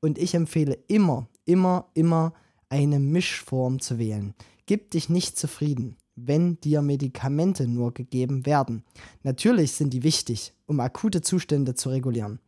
Und 0.00 0.18
ich 0.18 0.34
empfehle 0.34 0.78
immer, 0.88 1.28
immer, 1.44 1.86
immer 1.94 2.32
eine 2.68 2.98
Mischform 2.98 3.80
zu 3.80 3.98
wählen. 3.98 4.34
Gib 4.66 4.90
dich 4.90 5.08
nicht 5.08 5.38
zufrieden, 5.38 5.96
wenn 6.16 6.60
dir 6.60 6.82
Medikamente 6.82 7.68
nur 7.68 7.94
gegeben 7.94 8.46
werden. 8.46 8.82
Natürlich 9.22 9.72
sind 9.72 9.92
die 9.92 10.02
wichtig, 10.02 10.52
um 10.66 10.80
akute 10.80 11.20
Zustände 11.20 11.74
zu 11.74 11.90
regulieren. 11.90 12.40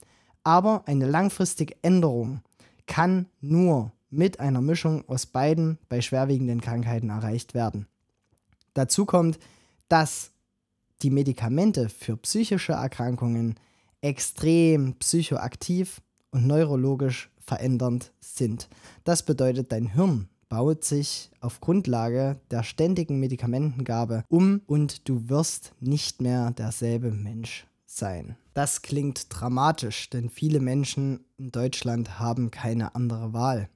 Aber 0.42 0.82
eine 0.86 1.06
langfristige 1.06 1.76
Änderung 1.82 2.40
kann 2.88 3.26
nur 3.40 3.92
mit 4.10 4.40
einer 4.40 4.60
Mischung 4.60 5.08
aus 5.08 5.26
beiden 5.26 5.78
bei 5.88 6.00
schwerwiegenden 6.00 6.60
Krankheiten 6.60 7.10
erreicht 7.10 7.54
werden. 7.54 7.86
Dazu 8.74 9.04
kommt, 9.04 9.38
dass 9.88 10.32
die 11.02 11.10
Medikamente 11.10 11.88
für 11.88 12.16
psychische 12.16 12.72
Erkrankungen 12.72 13.54
extrem 14.00 14.94
psychoaktiv 14.94 16.00
und 16.30 16.46
neurologisch 16.46 17.30
verändernd 17.38 18.12
sind. 18.20 18.68
Das 19.04 19.22
bedeutet, 19.22 19.70
dein 19.72 19.92
Hirn 19.92 20.28
baut 20.48 20.84
sich 20.84 21.30
auf 21.40 21.60
Grundlage 21.60 22.40
der 22.50 22.62
ständigen 22.62 23.20
Medikamentengabe 23.20 24.24
um 24.28 24.62
und 24.66 25.08
du 25.08 25.28
wirst 25.28 25.72
nicht 25.80 26.20
mehr 26.20 26.50
derselbe 26.52 27.10
Mensch 27.10 27.66
sein. 27.86 28.36
Das 28.58 28.82
klingt 28.82 29.26
dramatisch, 29.30 30.10
denn 30.10 30.30
viele 30.30 30.58
Menschen 30.58 31.24
in 31.36 31.52
Deutschland 31.52 32.18
haben 32.18 32.50
keine 32.50 32.96
andere 32.96 33.32
Wahl. 33.32 33.68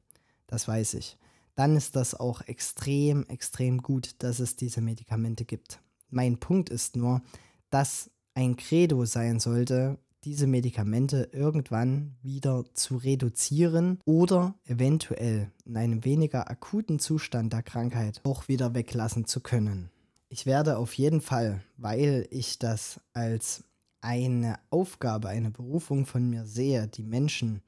Das 0.49 0.67
weiß 0.67 0.95
ich. 0.95 1.19
Dann 1.55 1.77
ist 1.77 1.95
das 1.95 2.19
auch 2.19 2.41
extrem, 2.49 3.25
extrem 3.29 3.81
gut, 3.81 4.17
dass 4.19 4.41
es 4.41 4.57
diese 4.57 4.81
Medikamente 4.81 5.45
gibt. 5.45 5.81
Mein 6.11 6.41
Punkt 6.41 6.69
ist 6.69 6.97
nur, 6.97 7.23
dass 7.71 8.11
ein 8.35 8.57
Credo 8.57 9.05
sein 9.05 9.39
sollte, 9.39 9.99
diese 10.25 10.49
Medikamente 10.49 11.29
irgendwann 11.31 12.17
wieder 12.21 12.65
zu 12.75 12.97
reduzieren 12.97 14.01
oder 14.05 14.57
eventuell 14.65 15.53
in 15.65 15.77
einem 15.77 16.05
weniger 16.05 16.51
akuten 16.51 16.99
Zustand 16.99 17.53
der 17.53 17.63
Krankheit 17.63 18.21
auch 18.25 18.49
wieder 18.49 18.75
weglassen 18.75 19.27
zu 19.27 19.43
können. 19.43 19.93
Ich 20.29 20.45
werde 20.45 20.77
auf 20.77 20.95
jeden 20.95 21.21
Fall, 21.21 21.63
weil 21.77 22.27
ich 22.31 22.59
das 22.59 23.01
als 23.13 23.63
eine 24.03 24.59
Aufgabe, 24.71 25.29
eine 25.29 25.51
Berufung 25.51 26.05
von 26.05 26.29
mir 26.29 26.45
sehe, 26.45 26.89
die 26.89 27.03
Menschen 27.03 27.63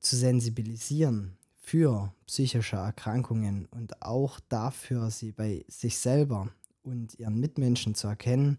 zu 0.00 0.16
sensibilisieren 0.16 1.36
für 1.56 2.12
psychische 2.26 2.76
Erkrankungen 2.76 3.66
und 3.66 4.02
auch 4.02 4.40
dafür, 4.48 5.10
sie 5.10 5.32
bei 5.32 5.64
sich 5.68 5.98
selber 5.98 6.48
und 6.82 7.18
ihren 7.18 7.38
Mitmenschen 7.38 7.94
zu 7.94 8.08
erkennen, 8.08 8.58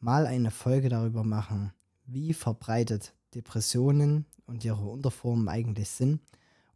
mal 0.00 0.26
eine 0.26 0.50
Folge 0.50 0.88
darüber 0.88 1.24
machen, 1.24 1.72
wie 2.06 2.32
verbreitet 2.32 3.12
Depressionen 3.34 4.24
und 4.46 4.64
ihre 4.64 4.86
Unterformen 4.86 5.48
eigentlich 5.48 5.90
sind 5.90 6.20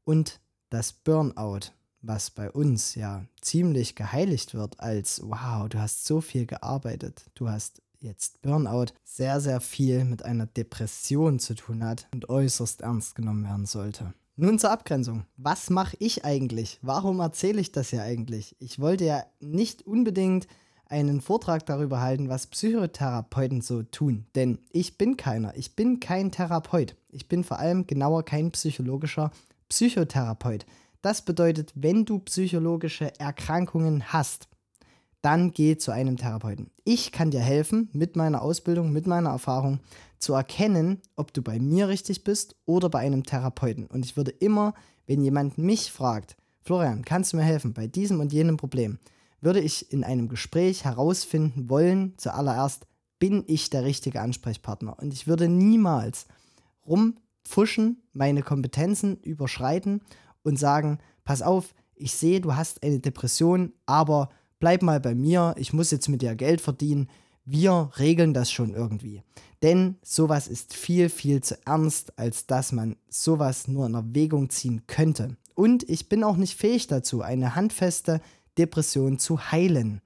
und 0.04 0.40
das 0.70 0.92
Burnout, 0.92 1.72
was 2.02 2.30
bei 2.30 2.50
uns 2.50 2.94
ja 2.94 3.24
ziemlich 3.40 3.94
geheiligt 3.94 4.54
wird 4.54 4.80
als, 4.80 5.22
wow, 5.24 5.68
du 5.68 5.78
hast 5.78 6.04
so 6.04 6.20
viel 6.20 6.46
gearbeitet, 6.46 7.24
du 7.34 7.48
hast 7.48 7.80
jetzt 8.00 8.42
Burnout, 8.42 8.92
sehr, 9.04 9.40
sehr 9.40 9.60
viel 9.60 10.04
mit 10.04 10.24
einer 10.24 10.46
Depression 10.46 11.38
zu 11.38 11.54
tun 11.54 11.84
hat 11.84 12.08
und 12.12 12.28
äußerst 12.28 12.82
ernst 12.82 13.14
genommen 13.14 13.44
werden 13.44 13.66
sollte. 13.66 14.12
Nun 14.36 14.58
zur 14.58 14.70
Abgrenzung. 14.70 15.24
Was 15.36 15.70
mache 15.70 15.96
ich 16.00 16.24
eigentlich? 16.24 16.78
Warum 16.82 17.20
erzähle 17.20 17.60
ich 17.60 17.70
das 17.70 17.90
ja 17.90 18.02
eigentlich? 18.02 18.56
Ich 18.58 18.80
wollte 18.80 19.04
ja 19.04 19.24
nicht 19.40 19.86
unbedingt 19.86 20.48
einen 20.86 21.20
Vortrag 21.20 21.64
darüber 21.66 22.00
halten, 22.00 22.28
was 22.28 22.46
Psychotherapeuten 22.46 23.60
so 23.60 23.82
tun. 23.82 24.26
Denn 24.34 24.58
ich 24.72 24.98
bin 24.98 25.16
keiner. 25.16 25.56
Ich 25.56 25.76
bin 25.76 26.00
kein 26.00 26.30
Therapeut. 26.30 26.96
Ich 27.10 27.28
bin 27.28 27.44
vor 27.44 27.58
allem 27.58 27.86
genauer 27.86 28.24
kein 28.24 28.50
psychologischer 28.50 29.30
Psychotherapeut. 29.68 30.66
Das 31.02 31.22
bedeutet, 31.22 31.72
wenn 31.74 32.04
du 32.04 32.20
psychologische 32.20 33.18
Erkrankungen 33.18 34.12
hast, 34.12 34.48
dann 35.20 35.52
geh 35.52 35.76
zu 35.76 35.90
einem 35.90 36.16
Therapeuten. 36.16 36.70
Ich 36.84 37.10
kann 37.10 37.32
dir 37.32 37.40
helfen, 37.40 37.88
mit 37.92 38.14
meiner 38.16 38.40
Ausbildung, 38.40 38.92
mit 38.92 39.06
meiner 39.08 39.30
Erfahrung 39.30 39.80
zu 40.18 40.32
erkennen, 40.32 41.00
ob 41.16 41.32
du 41.32 41.42
bei 41.42 41.58
mir 41.58 41.88
richtig 41.88 42.22
bist 42.22 42.54
oder 42.66 42.88
bei 42.88 43.00
einem 43.00 43.24
Therapeuten. 43.24 43.86
Und 43.86 44.04
ich 44.04 44.16
würde 44.16 44.30
immer, 44.30 44.74
wenn 45.06 45.22
jemand 45.22 45.58
mich 45.58 45.90
fragt, 45.90 46.36
Florian, 46.62 47.04
kannst 47.04 47.32
du 47.32 47.36
mir 47.36 47.42
helfen 47.42 47.74
bei 47.74 47.88
diesem 47.88 48.20
und 48.20 48.32
jenem 48.32 48.56
Problem, 48.56 48.98
würde 49.40 49.60
ich 49.60 49.92
in 49.92 50.04
einem 50.04 50.28
Gespräch 50.28 50.84
herausfinden 50.84 51.68
wollen, 51.68 52.14
zuallererst, 52.16 52.86
bin 53.18 53.42
ich 53.48 53.70
der 53.70 53.84
richtige 53.84 54.20
Ansprechpartner. 54.20 54.96
Und 55.00 55.12
ich 55.12 55.26
würde 55.26 55.48
niemals 55.48 56.26
rumpfuschen, 56.86 58.02
meine 58.12 58.42
Kompetenzen 58.42 59.16
überschreiten 59.18 60.00
und 60.42 60.58
sagen, 60.58 60.98
pass 61.24 61.42
auf, 61.42 61.74
ich 61.94 62.12
sehe, 62.14 62.40
du 62.40 62.54
hast 62.56 62.82
eine 62.82 62.98
Depression, 62.98 63.72
aber 63.86 64.30
bleib 64.58 64.82
mal 64.82 65.00
bei 65.00 65.14
mir, 65.14 65.54
ich 65.56 65.72
muss 65.72 65.90
jetzt 65.90 66.08
mit 66.08 66.22
dir 66.22 66.34
Geld 66.34 66.60
verdienen, 66.60 67.08
wir 67.44 67.90
regeln 67.98 68.34
das 68.34 68.50
schon 68.50 68.74
irgendwie. 68.74 69.22
Denn 69.62 69.96
sowas 70.02 70.48
ist 70.48 70.74
viel, 70.74 71.08
viel 71.08 71.42
zu 71.42 71.56
ernst, 71.66 72.18
als 72.18 72.46
dass 72.46 72.72
man 72.72 72.96
sowas 73.08 73.68
nur 73.68 73.86
in 73.86 73.94
Erwägung 73.94 74.50
ziehen 74.50 74.82
könnte. 74.86 75.36
Und 75.54 75.88
ich 75.88 76.08
bin 76.08 76.24
auch 76.24 76.36
nicht 76.36 76.58
fähig 76.58 76.88
dazu, 76.88 77.22
eine 77.22 77.54
handfeste 77.54 78.20
Depression 78.58 79.18
zu 79.18 79.52
heilen. 79.52 80.00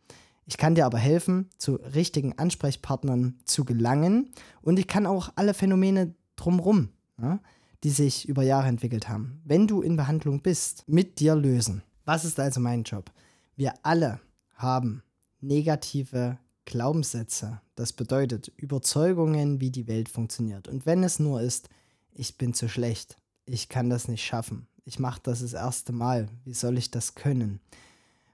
Ich 0.47 0.59
kann 0.59 0.75
dir 0.75 0.87
aber 0.87 0.99
helfen, 0.99 1.49
zu 1.59 1.75
richtigen 1.75 2.39
Ansprechpartnern 2.39 3.39
zu 3.45 3.65
gelangen 3.65 4.31
und 4.63 4.79
ich 4.79 4.87
kann 4.87 5.07
auch 5.07 5.31
alle 5.35 5.55
Phänomene 5.55 6.15
drumherum, 6.37 6.91
ja, 7.21 7.41
die 7.87 7.91
sich 7.91 8.29
über 8.29 8.43
Jahre 8.43 8.67
entwickelt 8.67 9.09
haben, 9.09 9.41
wenn 9.45 9.69
du 9.69 9.81
in 9.81 9.95
Behandlung 9.95 10.43
bist, 10.43 10.83
mit 10.89 11.21
dir 11.21 11.37
lösen. 11.37 11.85
Was 12.05 12.25
ist 12.25 12.41
also 12.41 12.59
mein 12.59 12.83
Job? 12.83 13.13
Wir 13.55 13.75
alle 13.85 14.19
haben 14.57 15.05
negative 15.41 16.37
Glaubenssätze. 16.65 17.61
Das 17.77 17.93
bedeutet 17.93 18.49
Überzeugungen, 18.57 19.61
wie 19.61 19.71
die 19.71 19.87
Welt 19.87 20.09
funktioniert. 20.09 20.67
Und 20.67 20.85
wenn 20.85 21.05
es 21.05 21.21
nur 21.21 21.41
ist, 21.41 21.69
ich 22.13 22.37
bin 22.37 22.55
zu 22.55 22.69
schlecht, 22.69 23.19
ich 23.45 23.69
kann 23.69 23.89
das 23.89 24.09
nicht 24.09 24.25
schaffen, 24.25 24.67
ich 24.85 24.99
mache 24.99 25.21
das 25.23 25.43
das 25.43 25.53
erste 25.53 25.93
Mal, 25.93 26.29
wie 26.43 26.55
soll 26.55 26.79
ich 26.79 26.91
das 26.91 27.15
können? 27.15 27.61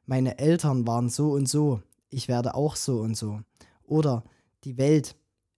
meine 0.06 0.38
Eltern 0.38 0.86
waren 0.86 1.10
so 1.10 1.32
und 1.32 1.46
so, 1.46 1.82
ich 2.08 2.26
werde 2.26 2.54
auch 2.54 2.76
so 2.76 3.00
und 3.00 3.16
so. 3.16 3.40
Oder 3.84 4.24
die 4.64 4.78
Welt 4.78 5.14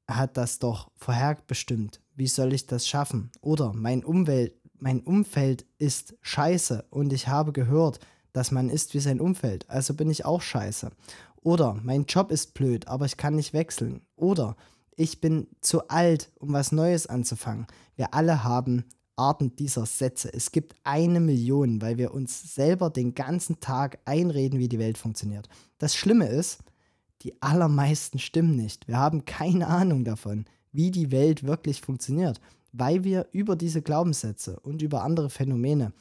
hat 0.09 0.37
das 0.37 0.59
doch 0.59 0.91
vorherbestimmt, 0.97 2.01
wie 2.15 2.27
soll 2.27 2.53
ich 2.53 2.67
das 2.67 2.87
schaffen? 2.87 3.31
Oder 3.41 3.73
mein 3.73 4.05
Umwelt, 4.05 4.55
mein 4.79 5.01
Umfeld 5.01 5.67
ist 5.79 6.15
scheiße 6.21 6.85
und 6.91 7.13
ich 7.13 7.29
habe 7.29 7.53
gehört, 7.53 8.01
dass 8.33 8.51
man 8.51 8.69
ist 8.69 8.95
wie 8.95 9.01
sein 9.01 9.21
Umfeld, 9.21 9.69
also 9.71 9.95
bin 9.95 10.11
ich 10.11 10.25
auch 10.25 10.43
scheiße. 10.43 10.91
Oder 11.37 11.75
mein 11.83 12.07
Job 12.07 12.31
ist 12.31 12.55
blöd, 12.55 12.89
aber 12.89 13.05
ich 13.05 13.17
kann 13.17 13.37
nicht 13.37 13.53
wechseln. 13.53 14.01
Oder 14.17 14.57
ich 14.97 15.21
bin 15.21 15.47
zu 15.61 15.89
alt, 15.89 16.31
um 16.39 16.53
was 16.53 16.73
Neues 16.73 17.07
anzufangen. 17.07 17.67
Wir 17.97 18.15
alle 18.15 18.45
haben 18.45 18.85
Arten 19.17 19.55
dieser 19.57 19.87
Sätze. 19.87 20.33
Es 20.33 20.51
gibt 20.51 20.75
eine 20.85 21.21
Million, 21.21 21.81
weil 21.81 21.99
wir 21.99 22.15
uns 22.15 22.55
selber 22.55 22.91
den 22.91 23.15
ganzen 23.15 23.61
Tag 23.61 23.99
einreden, 24.05 24.59
wie 24.59 24.69
die 24.69 24.79
Welt 24.79 24.99
funktioniert. 24.99 25.49
Das 25.79 25.95
Schlimme 25.95 26.29
ist, 26.29 26.61
die 27.23 27.41
allermeisten 27.43 28.19
stimmen 28.19 28.57
nicht. 28.57 28.89
Wir 28.89 28.99
haben 28.99 29.25
keine 29.25 29.69
Ahnung 29.69 30.05
davon, 30.05 30.47
wie 30.75 30.91
die 30.91 31.11
Welt 31.11 31.45
wirklich 31.45 31.81
funktioniert, 31.81 32.41
weil 32.73 33.05
wir 33.05 33.29
über 33.33 33.57
diese 33.57 33.81
Glaubenssätze 33.81 34.61
und 34.61 34.83
über 34.83 35.03
andere 35.03 35.31
Phänomene 35.31 35.93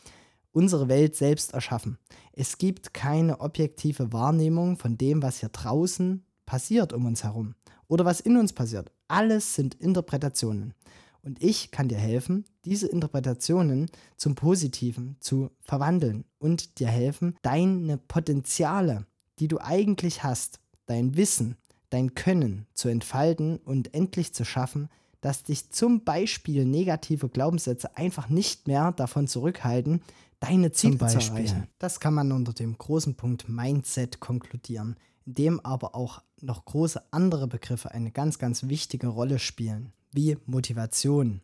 unsere 0.51 0.88
Welt 0.89 1.15
selbst 1.15 1.53
erschaffen. 1.53 1.98
Es 2.34 2.58
gibt 2.58 2.94
keine 2.94 3.39
objektive 3.39 4.12
Wahrnehmung 4.12 4.77
von 4.77 4.98
dem, 4.98 5.22
was 5.22 5.39
hier 5.39 5.50
draußen 5.50 6.25
passiert 6.46 6.94
um 6.94 7.06
uns 7.06 7.24
herum 7.24 7.56
oder 7.88 8.06
was 8.06 8.20
in 8.20 8.38
uns 8.38 8.53
passiert. 8.53 8.92
Alles 9.08 9.56
sind 9.56 9.75
Interpretationen. 9.75 10.74
Und 11.22 11.42
ich 11.42 11.72
kann 11.72 11.88
dir 11.88 11.98
helfen, 11.98 12.46
diese 12.65 12.88
Interpretationen 12.88 13.89
zum 14.18 14.36
Positiven 14.36 15.15
zu 15.20 15.51
verwandeln 15.62 16.25
und 16.38 16.80
dir 16.80 16.89
helfen, 16.89 17.36
deine 17.42 17.98
Potenziale, 17.98 19.06
die 19.39 19.48
du 19.48 19.60
eigentlich 19.60 20.24
hast, 20.24 20.60
dein 20.86 21.15
Wissen, 21.15 21.56
dein 21.94 22.16
Können 22.16 22.66
zu 22.74 22.90
entfalten 22.90 23.58
und 23.58 23.94
endlich 23.94 24.34
zu 24.34 24.46
schaffen, 24.46 24.90
dass 25.22 25.44
dich 25.44 25.70
zum 25.72 26.04
Beispiel 26.04 26.66
negative 26.66 27.30
Glaubenssätze 27.30 27.96
einfach 27.96 28.30
nicht 28.30 28.68
mehr 28.68 28.92
davon 28.92 29.28
zurückhalten, 29.28 30.02
deine 30.40 30.72
Ziele 30.72 30.98
zu 30.98 31.20
erreichen. 31.20 31.68
Das 31.80 32.00
kann 32.00 32.14
man 32.14 32.32
unter 32.32 32.52
dem 32.52 32.78
großen 32.78 33.16
Punkt 33.16 33.48
Mindset 33.48 34.20
konkludieren, 34.20 34.98
in 35.26 35.36
dem 35.36 35.60
aber 35.62 35.96
auch 35.96 36.22
noch 36.42 36.66
große 36.66 37.02
andere 37.12 37.48
Begriffe 37.48 37.92
eine 37.92 38.12
ganz, 38.12 38.38
ganz 38.38 38.68
wichtige 38.68 39.08
Rolle 39.08 39.40
spielen 39.40 39.94
wie 40.12 40.38
Motivation, 40.46 41.42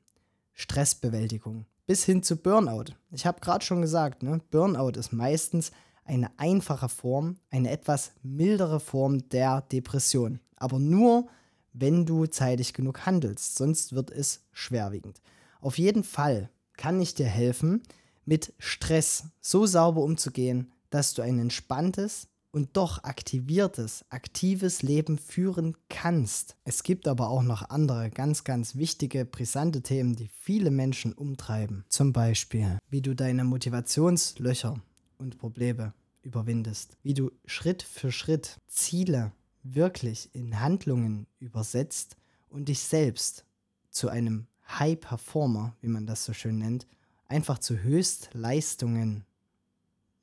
Stressbewältigung 0.54 1.66
bis 1.86 2.04
hin 2.04 2.22
zu 2.22 2.36
Burnout. 2.36 2.94
Ich 3.12 3.26
habe 3.26 3.40
gerade 3.40 3.66
schon 3.66 3.82
gesagt, 3.82 4.22
ne, 4.22 4.42
Burnout 4.52 5.00
ist 5.00 5.12
meistens 5.12 5.72
eine 6.10 6.32
einfache 6.38 6.90
Form, 6.90 7.38
eine 7.52 7.70
etwas 7.70 8.12
mildere 8.24 8.80
Form 8.80 9.30
der 9.30 9.62
Depression. 9.62 10.40
Aber 10.56 10.80
nur, 10.80 11.28
wenn 11.74 12.06
du 12.06 12.26
zeitig 12.26 12.74
genug 12.74 13.06
handelst, 13.06 13.56
sonst 13.56 13.94
wird 13.94 14.12
es 14.12 14.42
schwerwiegend. 14.52 15.22
Auf 15.62 15.78
jeden 15.78 16.04
Fall 16.04 16.50
kann 16.78 17.00
ich 17.00 17.14
dir 17.14 17.28
helfen, 17.28 17.84
mit 18.26 18.54
Stress 18.58 19.26
so 19.40 19.66
sauber 19.66 20.02
umzugehen, 20.02 20.72
dass 20.90 21.14
du 21.14 21.22
ein 21.22 21.40
entspanntes 21.40 22.28
und 22.52 22.76
doch 22.76 23.04
aktiviertes, 23.04 24.04
aktives 24.10 24.82
Leben 24.82 25.20
führen 25.20 25.78
kannst. 25.90 26.56
Es 26.64 26.82
gibt 26.82 27.08
aber 27.08 27.30
auch 27.30 27.44
noch 27.44 27.70
andere 27.70 28.10
ganz, 28.10 28.44
ganz 28.44 28.76
wichtige, 28.76 29.26
brisante 29.26 29.82
Themen, 29.82 30.16
die 30.16 30.30
viele 30.40 30.72
Menschen 30.72 31.14
umtreiben. 31.14 31.86
Zum 31.90 32.14
Beispiel, 32.14 32.80
wie 32.90 33.02
du 33.02 33.16
deine 33.16 33.44
Motivationslöcher 33.44 34.82
und 35.20 35.38
Probleme 35.38 35.94
überwindest, 36.22 36.98
wie 37.04 37.14
du 37.14 37.32
Schritt 37.46 37.84
für 37.84 38.12
Schritt 38.12 38.60
Ziele 38.68 39.32
wirklich 39.64 40.30
in 40.34 40.60
Handlungen 40.60 41.28
übersetzt 41.40 42.16
und 42.50 42.70
dich 42.70 42.80
selbst 42.80 43.46
zu 43.90 44.10
einem 44.10 44.48
High 44.68 45.00
Performer, 45.00 45.76
wie 45.82 45.88
man 45.88 46.06
das 46.06 46.26
so 46.26 46.34
schön 46.34 46.58
nennt, 46.58 46.88
einfach 47.28 47.60
zu 47.60 47.82
Höchstleistungen 47.82 49.26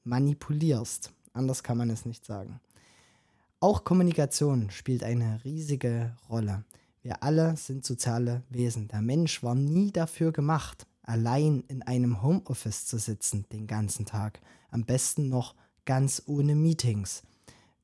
manipulierst. 0.04 1.12
Anders 1.32 1.62
kann 1.62 1.78
man 1.78 1.90
es 1.90 2.06
nicht 2.06 2.24
sagen. 2.24 2.60
Auch 3.60 3.84
Kommunikation 3.84 4.70
spielt 4.70 5.02
eine 5.02 5.42
riesige 5.44 6.16
Rolle. 6.28 6.64
Wir 7.02 7.22
alle 7.22 7.56
sind 7.56 7.84
soziale 7.84 8.42
Wesen. 8.48 8.88
Der 8.88 9.02
Mensch 9.02 9.42
war 9.42 9.54
nie 9.54 9.92
dafür 9.92 10.32
gemacht, 10.32 10.86
allein 11.02 11.64
in 11.68 11.82
einem 11.82 12.22
Homeoffice 12.22 12.86
zu 12.86 12.98
sitzen 12.98 13.46
den 13.52 13.66
ganzen 13.66 14.06
Tag. 14.06 14.40
Am 14.70 14.84
besten 14.84 15.28
noch 15.28 15.54
ganz 15.86 16.22
ohne 16.26 16.54
Meetings. 16.54 17.22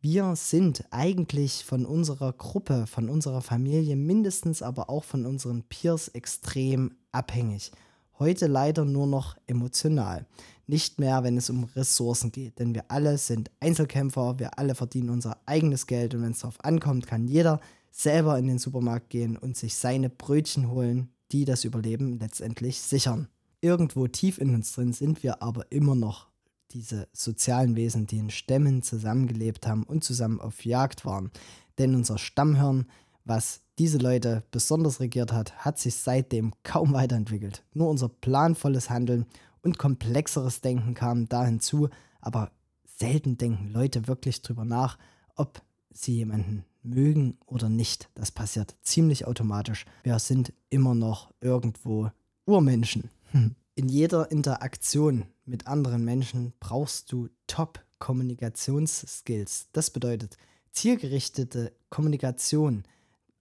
Wir 0.00 0.36
sind 0.36 0.84
eigentlich 0.90 1.64
von 1.64 1.86
unserer 1.86 2.32
Gruppe, 2.32 2.86
von 2.86 3.08
unserer 3.08 3.40
Familie, 3.40 3.96
mindestens 3.96 4.60
aber 4.60 4.90
auch 4.90 5.04
von 5.04 5.24
unseren 5.24 5.62
Peers 5.62 6.08
extrem 6.08 6.96
abhängig. 7.12 7.72
Heute 8.18 8.46
leider 8.46 8.84
nur 8.84 9.06
noch 9.06 9.36
emotional 9.46 10.26
nicht 10.66 10.98
mehr, 10.98 11.22
wenn 11.22 11.36
es 11.36 11.50
um 11.50 11.64
Ressourcen 11.64 12.32
geht. 12.32 12.58
Denn 12.58 12.74
wir 12.74 12.90
alle 12.90 13.18
sind 13.18 13.50
Einzelkämpfer, 13.60 14.38
wir 14.38 14.58
alle 14.58 14.74
verdienen 14.74 15.10
unser 15.10 15.38
eigenes 15.46 15.86
Geld 15.86 16.14
und 16.14 16.22
wenn 16.22 16.32
es 16.32 16.40
darauf 16.40 16.64
ankommt, 16.64 17.06
kann 17.06 17.28
jeder 17.28 17.60
selber 17.90 18.38
in 18.38 18.46
den 18.46 18.58
Supermarkt 18.58 19.10
gehen 19.10 19.36
und 19.36 19.56
sich 19.56 19.74
seine 19.74 20.08
Brötchen 20.08 20.70
holen, 20.70 21.10
die 21.30 21.44
das 21.44 21.64
Überleben 21.64 22.18
letztendlich 22.18 22.80
sichern. 22.80 23.28
Irgendwo 23.60 24.06
tief 24.08 24.38
in 24.38 24.54
uns 24.54 24.72
drin 24.72 24.92
sind 24.92 25.22
wir 25.22 25.42
aber 25.42 25.70
immer 25.70 25.94
noch 25.94 26.31
diese 26.72 27.08
sozialen 27.12 27.76
Wesen, 27.76 28.06
die 28.06 28.18
in 28.18 28.30
Stämmen 28.30 28.82
zusammengelebt 28.82 29.66
haben 29.66 29.84
und 29.84 30.04
zusammen 30.04 30.40
auf 30.40 30.64
Jagd 30.64 31.04
waren. 31.04 31.30
Denn 31.78 31.94
unser 31.94 32.18
Stammhirn, 32.18 32.86
was 33.24 33.60
diese 33.78 33.98
Leute 33.98 34.42
besonders 34.50 35.00
regiert 35.00 35.32
hat, 35.32 35.64
hat 35.64 35.78
sich 35.78 35.96
seitdem 35.96 36.52
kaum 36.62 36.92
weiterentwickelt. 36.92 37.64
Nur 37.72 37.88
unser 37.88 38.08
planvolles 38.08 38.90
Handeln 38.90 39.26
und 39.62 39.78
komplexeres 39.78 40.60
Denken 40.60 40.94
kam 40.94 41.28
da 41.28 41.44
hinzu, 41.44 41.88
aber 42.20 42.50
selten 42.84 43.38
denken 43.38 43.70
Leute 43.70 44.06
wirklich 44.06 44.42
drüber 44.42 44.64
nach, 44.64 44.98
ob 45.36 45.62
sie 45.90 46.16
jemanden 46.16 46.64
mögen 46.82 47.38
oder 47.46 47.68
nicht. 47.68 48.08
Das 48.14 48.30
passiert 48.30 48.76
ziemlich 48.82 49.26
automatisch. 49.26 49.86
Wir 50.02 50.18
sind 50.18 50.52
immer 50.70 50.94
noch 50.94 51.32
irgendwo 51.40 52.10
Urmenschen. 52.44 53.10
In 53.74 53.88
jeder 53.88 54.30
Interaktion 54.30 55.24
mit 55.44 55.66
anderen 55.66 56.04
Menschen 56.04 56.52
brauchst 56.60 57.10
du 57.12 57.28
Top-Kommunikationsskills. 57.46 59.68
Das 59.72 59.90
bedeutet 59.90 60.36
zielgerichtete 60.72 61.72
Kommunikation, 61.90 62.84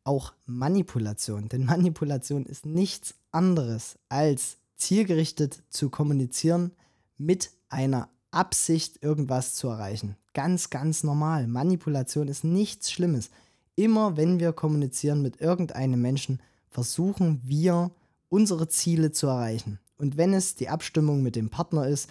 auch 0.03 0.33
Manipulation. 0.45 1.49
Denn 1.49 1.65
Manipulation 1.65 2.45
ist 2.45 2.65
nichts 2.65 3.15
anderes 3.31 3.97
als 4.09 4.57
zielgerichtet 4.75 5.63
zu 5.69 5.89
kommunizieren 5.89 6.71
mit 7.17 7.51
einer 7.69 8.09
Absicht, 8.31 9.03
irgendwas 9.03 9.55
zu 9.55 9.67
erreichen. 9.67 10.15
Ganz, 10.33 10.69
ganz 10.69 11.03
normal. 11.03 11.47
Manipulation 11.47 12.27
ist 12.27 12.43
nichts 12.43 12.91
Schlimmes. 12.91 13.29
Immer 13.75 14.17
wenn 14.17 14.39
wir 14.39 14.53
kommunizieren 14.53 15.21
mit 15.21 15.41
irgendeinem 15.41 16.01
Menschen, 16.01 16.41
versuchen 16.69 17.41
wir, 17.43 17.91
unsere 18.29 18.69
Ziele 18.69 19.11
zu 19.11 19.27
erreichen. 19.27 19.77
Und 20.01 20.17
wenn 20.17 20.33
es 20.33 20.55
die 20.55 20.67
Abstimmung 20.67 21.21
mit 21.21 21.35
dem 21.35 21.51
Partner 21.51 21.87
ist, 21.87 22.09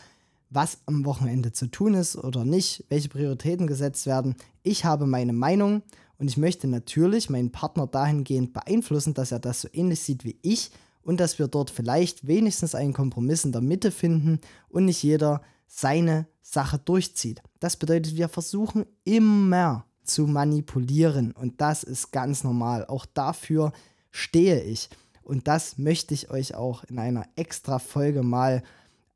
was 0.48 0.78
am 0.86 1.04
Wochenende 1.04 1.50
zu 1.50 1.66
tun 1.66 1.94
ist 1.94 2.16
oder 2.16 2.44
nicht, 2.44 2.84
welche 2.88 3.08
Prioritäten 3.08 3.66
gesetzt 3.66 4.06
werden, 4.06 4.36
ich 4.62 4.84
habe 4.84 5.06
meine 5.06 5.32
Meinung 5.32 5.82
und 6.16 6.28
ich 6.28 6.36
möchte 6.36 6.68
natürlich 6.68 7.30
meinen 7.30 7.50
Partner 7.50 7.88
dahingehend 7.88 8.52
beeinflussen, 8.52 9.12
dass 9.12 9.32
er 9.32 9.40
das 9.40 9.62
so 9.62 9.68
ähnlich 9.72 9.98
sieht 10.00 10.24
wie 10.24 10.38
ich 10.42 10.70
und 11.02 11.18
dass 11.18 11.40
wir 11.40 11.48
dort 11.48 11.68
vielleicht 11.68 12.28
wenigstens 12.28 12.76
einen 12.76 12.92
Kompromiss 12.92 13.44
in 13.44 13.50
der 13.50 13.60
Mitte 13.60 13.90
finden 13.90 14.38
und 14.68 14.84
nicht 14.84 15.02
jeder 15.02 15.42
seine 15.66 16.28
Sache 16.42 16.78
durchzieht. 16.78 17.42
Das 17.58 17.76
bedeutet, 17.76 18.14
wir 18.14 18.28
versuchen 18.28 18.86
immer 19.02 19.84
zu 20.04 20.28
manipulieren 20.28 21.32
und 21.32 21.60
das 21.60 21.82
ist 21.82 22.12
ganz 22.12 22.44
normal. 22.44 22.86
Auch 22.86 23.04
dafür 23.04 23.72
stehe 24.12 24.62
ich 24.62 24.90
und 25.30 25.48
das 25.48 25.78
möchte 25.78 26.12
ich 26.12 26.30
euch 26.30 26.54
auch 26.54 26.84
in 26.84 26.98
einer 26.98 27.24
extra 27.36 27.78
Folge 27.78 28.22
mal 28.22 28.62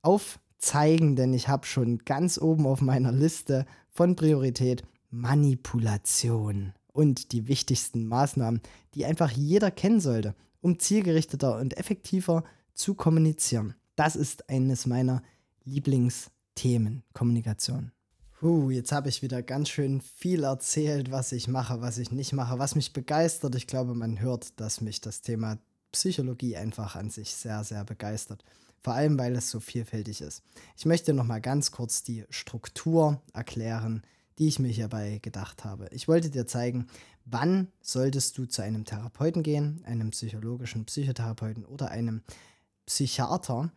aufzeigen, 0.01 1.17
denn 1.17 1.35
ich 1.35 1.49
habe 1.49 1.67
schon 1.67 1.99
ganz 1.99 2.39
oben 2.39 2.67
auf 2.67 2.81
meiner 2.81 3.13
Liste 3.13 3.67
von 3.91 4.17
Priorität 4.17 4.83
Manipulation 5.11 6.73
und 6.93 7.33
die 7.33 7.49
wichtigsten 7.49 8.07
Maßnahmen, 8.07 8.63
die 8.95 9.05
einfach 9.05 9.31
jeder 9.31 9.71
kennen 9.71 10.01
sollte 10.01 10.35
um 10.65 10.79
zielgerichteter 10.79 11.59
und 11.59 11.77
effektiver 11.77 12.43
zu 12.73 12.95
kommunizieren. 12.95 13.75
Das 13.97 14.17
ist 14.17 14.49
eines 14.49 14.87
meiner 14.87 15.23
Lieblingsthemen, 15.65 17.03
Kommunikation. 17.13 17.93
Puh, 18.41 18.71
jetzt 18.71 18.91
habe 18.91 19.11
ich 19.11 19.21
wieder 19.21 19.43
ganz 19.43 19.69
schön 19.69 20.01
viel 20.01 20.43
erzählt, 20.43 21.11
was 21.11 21.33
ich 21.33 21.49
mache, 21.49 21.83
was 21.83 21.99
ich 21.99 22.13
nicht 22.13 22.33
mache, 22.33 22.59
was 22.59 22.77
mich 22.77 22.95
begeistert. 22.95 23.55
Ich 23.57 23.67
glaube, 23.67 23.95
man 23.95 24.21
hört, 24.21 24.59
dass 24.59 24.81
mich 24.81 25.03
das 25.03 25.21
Thema 25.21 25.59
Psychologie 25.95 26.57
einfach 26.57 26.97
an 26.97 27.09
sich 27.09 27.35
sehr, 27.35 27.63
sehr 27.63 27.85
begeistert. 27.85 28.45
Vor 28.83 28.95
allem, 28.95 29.17
weil 29.19 29.35
es 29.37 29.49
so 29.49 29.61
vielfältig 29.61 30.21
ist. 30.21 30.43
Ich 30.77 30.85
möchte 30.85 31.15
noch 31.15 31.25
mal 31.25 31.41
ganz 31.41 31.71
kurz 31.71 32.03
die 32.03 32.25
Struktur 32.31 33.23
erklären, 33.33 34.03
die 34.39 34.49
ich 34.49 34.59
mir 34.59 34.69
hierbei 34.69 35.21
gedacht 35.23 35.65
habe. 35.65 35.89
Ich 35.93 36.09
wollte 36.09 36.31
dir 36.31 36.47
zeigen, 36.47 36.89
wann 37.25 37.69
solltest 37.81 38.37
du 38.37 38.47
zu 38.47 38.63
einem 38.63 38.85
Therapeuten 38.85 39.43
gehen, 39.43 39.83
einem 39.87 40.11
psychologischen 40.11 40.85
Psychotherapeuten 40.85 41.65
oder 41.65 41.91
einem 41.91 42.23
Psychiater 42.87 43.71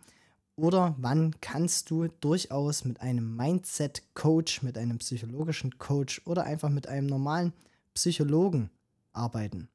oder 0.56 0.96
wann 0.98 1.40
kannst 1.40 1.92
du 1.92 2.08
durchaus 2.08 2.84
mit 2.84 3.00
einem 3.00 3.36
Mindset-Coach, 3.36 4.64
mit 4.64 4.78
einem 4.78 4.98
psychologischen 4.98 5.78
Coach 5.78 6.22
oder 6.26 6.44
einfach 6.44 6.70
mit 6.70 6.88
einem 6.88 7.08
normalen 7.08 7.54
Psychologen 7.94 8.72
arbeiten. 9.14 9.70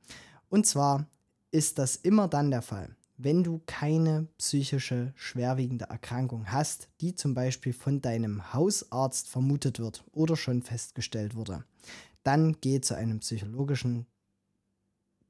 Und 0.48 0.66
zwar 0.66 1.06
ist 1.52 1.78
das 1.78 1.96
immer 1.96 2.26
dann 2.26 2.50
der 2.50 2.62
Fall, 2.62 2.96
wenn 3.18 3.44
du 3.44 3.60
keine 3.66 4.26
psychische 4.38 5.12
schwerwiegende 5.14 5.84
Erkrankung 5.84 6.50
hast, 6.50 6.88
die 7.00 7.14
zum 7.14 7.34
Beispiel 7.34 7.72
von 7.72 8.00
deinem 8.00 8.52
Hausarzt 8.52 9.28
vermutet 9.28 9.78
wird 9.78 10.04
oder 10.12 10.36
schon 10.36 10.62
festgestellt 10.62 11.36
wurde, 11.36 11.64
dann 12.24 12.56
geh 12.60 12.80
zu 12.80 12.96
einem 12.96 13.20
psychologischen 13.20 14.06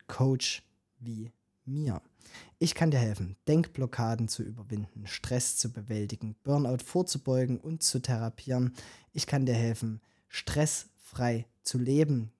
Coach 0.06 0.62
wie 0.98 1.32
mir. 1.64 2.00
Ich 2.58 2.74
kann 2.74 2.90
dir 2.90 2.98
helfen, 2.98 3.36
Denkblockaden 3.48 4.28
zu 4.28 4.42
überwinden, 4.42 5.06
Stress 5.06 5.56
zu 5.56 5.72
bewältigen, 5.72 6.36
Burnout 6.44 6.84
vorzubeugen 6.84 7.58
und 7.58 7.82
zu 7.82 8.00
therapieren. 8.00 8.74
Ich 9.12 9.26
kann 9.26 9.46
dir 9.46 9.54
helfen, 9.54 10.00
stressfrei 10.28 11.46
zu 11.62 11.78
leben, 11.78 12.32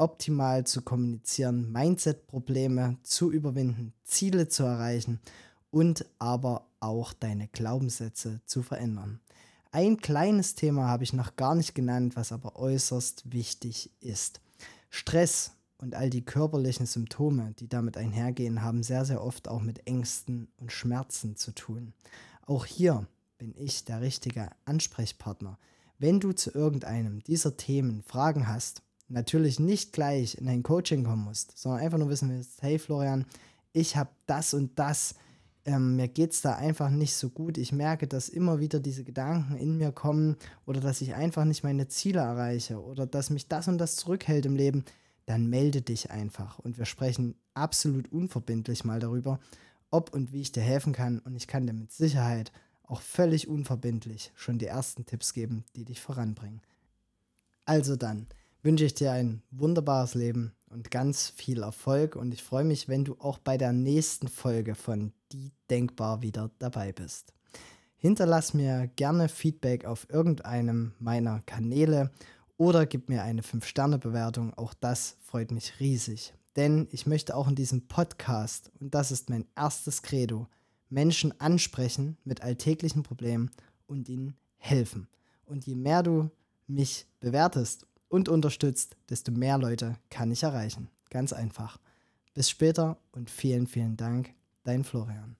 optimal 0.00 0.66
zu 0.66 0.82
kommunizieren, 0.82 1.70
Mindset-Probleme 1.70 2.96
zu 3.02 3.30
überwinden, 3.30 3.92
Ziele 4.02 4.48
zu 4.48 4.62
erreichen 4.64 5.20
und 5.70 6.06
aber 6.18 6.66
auch 6.80 7.12
deine 7.12 7.48
Glaubenssätze 7.48 8.40
zu 8.46 8.62
verändern. 8.62 9.20
Ein 9.72 9.98
kleines 9.98 10.54
Thema 10.54 10.88
habe 10.88 11.04
ich 11.04 11.12
noch 11.12 11.36
gar 11.36 11.54
nicht 11.54 11.74
genannt, 11.74 12.16
was 12.16 12.32
aber 12.32 12.56
äußerst 12.56 13.32
wichtig 13.32 13.90
ist. 14.00 14.40
Stress 14.88 15.52
und 15.78 15.94
all 15.94 16.10
die 16.10 16.24
körperlichen 16.24 16.86
Symptome, 16.86 17.54
die 17.58 17.68
damit 17.68 17.96
einhergehen, 17.96 18.62
haben 18.62 18.82
sehr, 18.82 19.04
sehr 19.04 19.22
oft 19.22 19.48
auch 19.48 19.60
mit 19.60 19.86
Ängsten 19.86 20.48
und 20.56 20.72
Schmerzen 20.72 21.36
zu 21.36 21.52
tun. 21.52 21.92
Auch 22.46 22.64
hier 22.66 23.06
bin 23.38 23.54
ich 23.56 23.84
der 23.84 24.00
richtige 24.00 24.48
Ansprechpartner. 24.64 25.58
Wenn 25.98 26.18
du 26.18 26.32
zu 26.32 26.50
irgendeinem 26.50 27.22
dieser 27.22 27.56
Themen 27.56 28.02
Fragen 28.02 28.48
hast 28.48 28.82
natürlich 29.10 29.58
nicht 29.60 29.92
gleich 29.92 30.36
in 30.36 30.48
ein 30.48 30.62
Coaching 30.62 31.04
kommen 31.04 31.24
musst, 31.24 31.58
sondern 31.58 31.82
einfach 31.82 31.98
nur 31.98 32.08
wissen 32.08 32.30
willst, 32.30 32.62
hey 32.62 32.78
Florian, 32.78 33.26
ich 33.72 33.96
habe 33.96 34.10
das 34.26 34.54
und 34.54 34.78
das 34.78 35.14
ähm, 35.64 35.96
mir 35.96 36.08
geht 36.08 36.32
es 36.32 36.40
da 36.40 36.54
einfach 36.54 36.90
nicht 36.90 37.14
so 37.14 37.28
gut. 37.28 37.58
Ich 37.58 37.72
merke, 37.72 38.06
dass 38.06 38.28
immer 38.28 38.60
wieder 38.60 38.80
diese 38.80 39.04
Gedanken 39.04 39.56
in 39.56 39.76
mir 39.76 39.92
kommen 39.92 40.36
oder 40.66 40.80
dass 40.80 41.00
ich 41.00 41.14
einfach 41.14 41.44
nicht 41.44 41.62
meine 41.62 41.88
Ziele 41.88 42.20
erreiche 42.20 42.82
oder 42.82 43.06
dass 43.06 43.30
mich 43.30 43.48
das 43.48 43.68
und 43.68 43.78
das 43.78 43.96
zurückhält 43.96 44.46
im 44.46 44.56
Leben, 44.56 44.84
dann 45.26 45.48
melde 45.48 45.82
dich 45.82 46.10
einfach 46.10 46.58
und 46.58 46.78
wir 46.78 46.86
sprechen 46.86 47.34
absolut 47.54 48.10
unverbindlich 48.10 48.84
mal 48.84 49.00
darüber, 49.00 49.38
ob 49.90 50.14
und 50.14 50.32
wie 50.32 50.40
ich 50.40 50.52
dir 50.52 50.62
helfen 50.62 50.92
kann 50.92 51.18
und 51.20 51.34
ich 51.34 51.46
kann 51.46 51.66
dir 51.66 51.72
mit 51.72 51.92
Sicherheit 51.92 52.52
auch 52.84 53.02
völlig 53.02 53.46
unverbindlich 53.46 54.32
schon 54.34 54.58
die 54.58 54.66
ersten 54.66 55.06
Tipps 55.06 55.34
geben, 55.34 55.64
die 55.76 55.84
dich 55.84 56.00
voranbringen. 56.00 56.62
Also 57.64 57.96
dann 57.96 58.26
wünsche 58.62 58.84
ich 58.84 58.94
dir 58.94 59.12
ein 59.12 59.42
wunderbares 59.50 60.14
Leben 60.14 60.52
und 60.68 60.90
ganz 60.90 61.30
viel 61.30 61.62
Erfolg 61.62 62.16
und 62.16 62.32
ich 62.32 62.42
freue 62.42 62.64
mich, 62.64 62.88
wenn 62.88 63.04
du 63.04 63.16
auch 63.18 63.38
bei 63.38 63.56
der 63.56 63.72
nächsten 63.72 64.28
Folge 64.28 64.74
von 64.74 65.12
Die 65.32 65.52
Denkbar 65.68 66.22
wieder 66.22 66.50
dabei 66.58 66.92
bist. 66.92 67.32
Hinterlass 67.96 68.54
mir 68.54 68.90
gerne 68.96 69.28
Feedback 69.28 69.84
auf 69.84 70.08
irgendeinem 70.08 70.92
meiner 70.98 71.40
Kanäle 71.40 72.10
oder 72.56 72.86
gib 72.86 73.08
mir 73.08 73.22
eine 73.22 73.42
5-Sterne-Bewertung. 73.42 74.54
Auch 74.54 74.74
das 74.74 75.16
freut 75.22 75.50
mich 75.50 75.80
riesig. 75.80 76.34
Denn 76.56 76.88
ich 76.90 77.06
möchte 77.06 77.36
auch 77.36 77.48
in 77.48 77.54
diesem 77.54 77.88
Podcast, 77.88 78.72
und 78.80 78.94
das 78.94 79.10
ist 79.12 79.30
mein 79.30 79.46
erstes 79.54 80.02
Credo, 80.02 80.48
Menschen 80.88 81.38
ansprechen 81.40 82.16
mit 82.24 82.42
alltäglichen 82.42 83.02
Problemen 83.02 83.50
und 83.86 84.08
ihnen 84.08 84.34
helfen. 84.56 85.08
Und 85.44 85.66
je 85.66 85.74
mehr 85.74 86.02
du 86.02 86.30
mich 86.66 87.06
bewertest 87.20 87.86
und 88.10 88.28
unterstützt, 88.28 88.96
desto 89.08 89.32
mehr 89.32 89.56
Leute 89.56 89.96
kann 90.10 90.30
ich 90.30 90.42
erreichen. 90.42 90.90
Ganz 91.08 91.32
einfach. 91.32 91.78
Bis 92.34 92.50
später 92.50 92.98
und 93.12 93.30
vielen, 93.30 93.66
vielen 93.66 93.96
Dank, 93.96 94.34
dein 94.64 94.84
Florian. 94.84 95.36